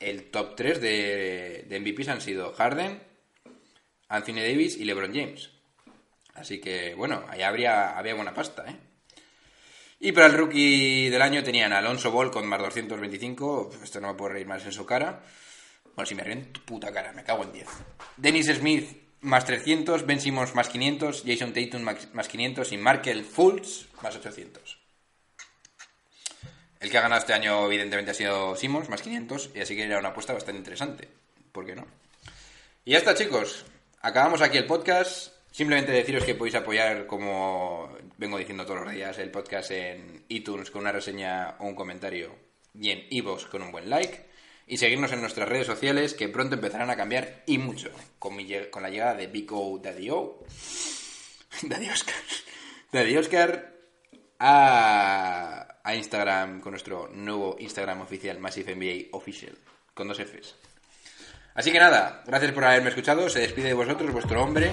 el 0.00 0.30
top 0.30 0.56
3 0.56 0.80
de, 0.80 1.66
de 1.68 1.80
MVPs 1.80 2.08
han 2.08 2.20
sido 2.20 2.52
Harden, 2.52 3.00
Anthony 4.08 4.36
Davis 4.36 4.76
y 4.76 4.84
LeBron 4.84 5.14
James. 5.14 5.50
Así 6.34 6.60
que, 6.60 6.94
bueno, 6.94 7.24
ahí 7.28 7.42
habría, 7.42 7.96
había 7.96 8.14
buena 8.14 8.34
pasta, 8.34 8.64
¿eh? 8.68 8.76
Y 10.02 10.12
para 10.12 10.26
el 10.28 10.32
rookie 10.32 11.10
del 11.10 11.20
año 11.20 11.44
tenían 11.44 11.74
Alonso 11.74 12.10
Ball 12.10 12.30
con 12.30 12.46
más 12.46 12.58
225. 12.60 13.70
Esto 13.84 14.00
no 14.00 14.08
me 14.08 14.14
puedo 14.14 14.32
reír 14.32 14.46
más 14.46 14.64
en 14.64 14.72
su 14.72 14.86
cara. 14.86 15.22
Bueno, 15.94 16.06
si 16.06 16.14
me 16.14 16.24
río 16.24 16.32
en 16.32 16.52
tu 16.52 16.62
puta 16.62 16.90
cara, 16.90 17.12
me 17.12 17.22
cago 17.22 17.42
en 17.42 17.52
10. 17.52 17.68
Dennis 18.16 18.46
Smith 18.46 18.88
más 19.20 19.44
300, 19.44 20.06
Ben 20.06 20.18
Simmons 20.18 20.54
más 20.54 20.70
500, 20.70 21.24
Jason 21.26 21.52
Tatum 21.52 21.82
más 21.82 22.28
500 22.28 22.72
y 22.72 22.78
Markel 22.78 23.24
Fultz 23.24 23.88
más 24.02 24.16
800. 24.16 24.69
El 26.80 26.90
que 26.90 26.96
ha 26.96 27.02
ganado 27.02 27.20
este 27.20 27.34
año, 27.34 27.66
evidentemente, 27.66 28.10
ha 28.10 28.14
sido 28.14 28.56
Simons, 28.56 28.88
más 28.88 29.02
500, 29.02 29.50
y 29.54 29.60
así 29.60 29.76
que 29.76 29.84
era 29.84 29.98
una 29.98 30.08
apuesta 30.08 30.32
bastante 30.32 30.58
interesante. 30.58 31.08
¿Por 31.52 31.66
qué 31.66 31.76
no? 31.76 31.86
Y 32.86 32.92
ya 32.92 32.98
está, 32.98 33.14
chicos. 33.14 33.66
Acabamos 34.00 34.40
aquí 34.40 34.56
el 34.56 34.64
podcast. 34.64 35.34
Simplemente 35.50 35.92
deciros 35.92 36.24
que 36.24 36.34
podéis 36.34 36.54
apoyar, 36.54 37.06
como 37.06 37.94
vengo 38.16 38.38
diciendo 38.38 38.64
todos 38.64 38.84
los 38.84 38.94
días, 38.94 39.18
el 39.18 39.30
podcast 39.30 39.72
en 39.72 40.24
iTunes 40.28 40.70
con 40.70 40.82
una 40.82 40.92
reseña 40.92 41.56
o 41.58 41.66
un 41.66 41.74
comentario 41.74 42.34
y 42.72 42.90
en 42.90 43.06
iVoox 43.10 43.46
con 43.46 43.60
un 43.60 43.72
buen 43.72 43.90
like. 43.90 44.30
Y 44.66 44.78
seguirnos 44.78 45.12
en 45.12 45.20
nuestras 45.20 45.48
redes 45.48 45.66
sociales 45.66 46.14
que 46.14 46.28
pronto 46.28 46.54
empezarán 46.54 46.88
a 46.88 46.96
cambiar 46.96 47.42
y 47.44 47.58
mucho 47.58 47.90
con, 48.18 48.38
con 48.70 48.82
la 48.82 48.88
llegada 48.88 49.14
de 49.14 49.26
Big 49.26 49.52
O 49.52 49.78
Daddy. 49.78 50.08
Daddy 51.62 51.90
Oscar. 51.90 52.14
Daddy 52.92 53.16
Oscar 53.18 53.74
a 54.38 55.69
a 55.82 55.94
Instagram 55.94 56.60
con 56.60 56.72
nuestro 56.72 57.08
nuevo 57.12 57.56
Instagram 57.58 58.00
oficial, 58.00 58.38
Massive 58.38 58.74
NBA 58.74 59.16
Official, 59.16 59.56
con 59.94 60.08
dos 60.08 60.18
Fs. 60.18 60.54
Así 61.54 61.72
que 61.72 61.78
nada, 61.78 62.22
gracias 62.26 62.52
por 62.52 62.64
haberme 62.64 62.90
escuchado. 62.90 63.28
Se 63.28 63.40
despide 63.40 63.68
de 63.68 63.74
vosotros 63.74 64.12
vuestro 64.12 64.42
hombre, 64.42 64.72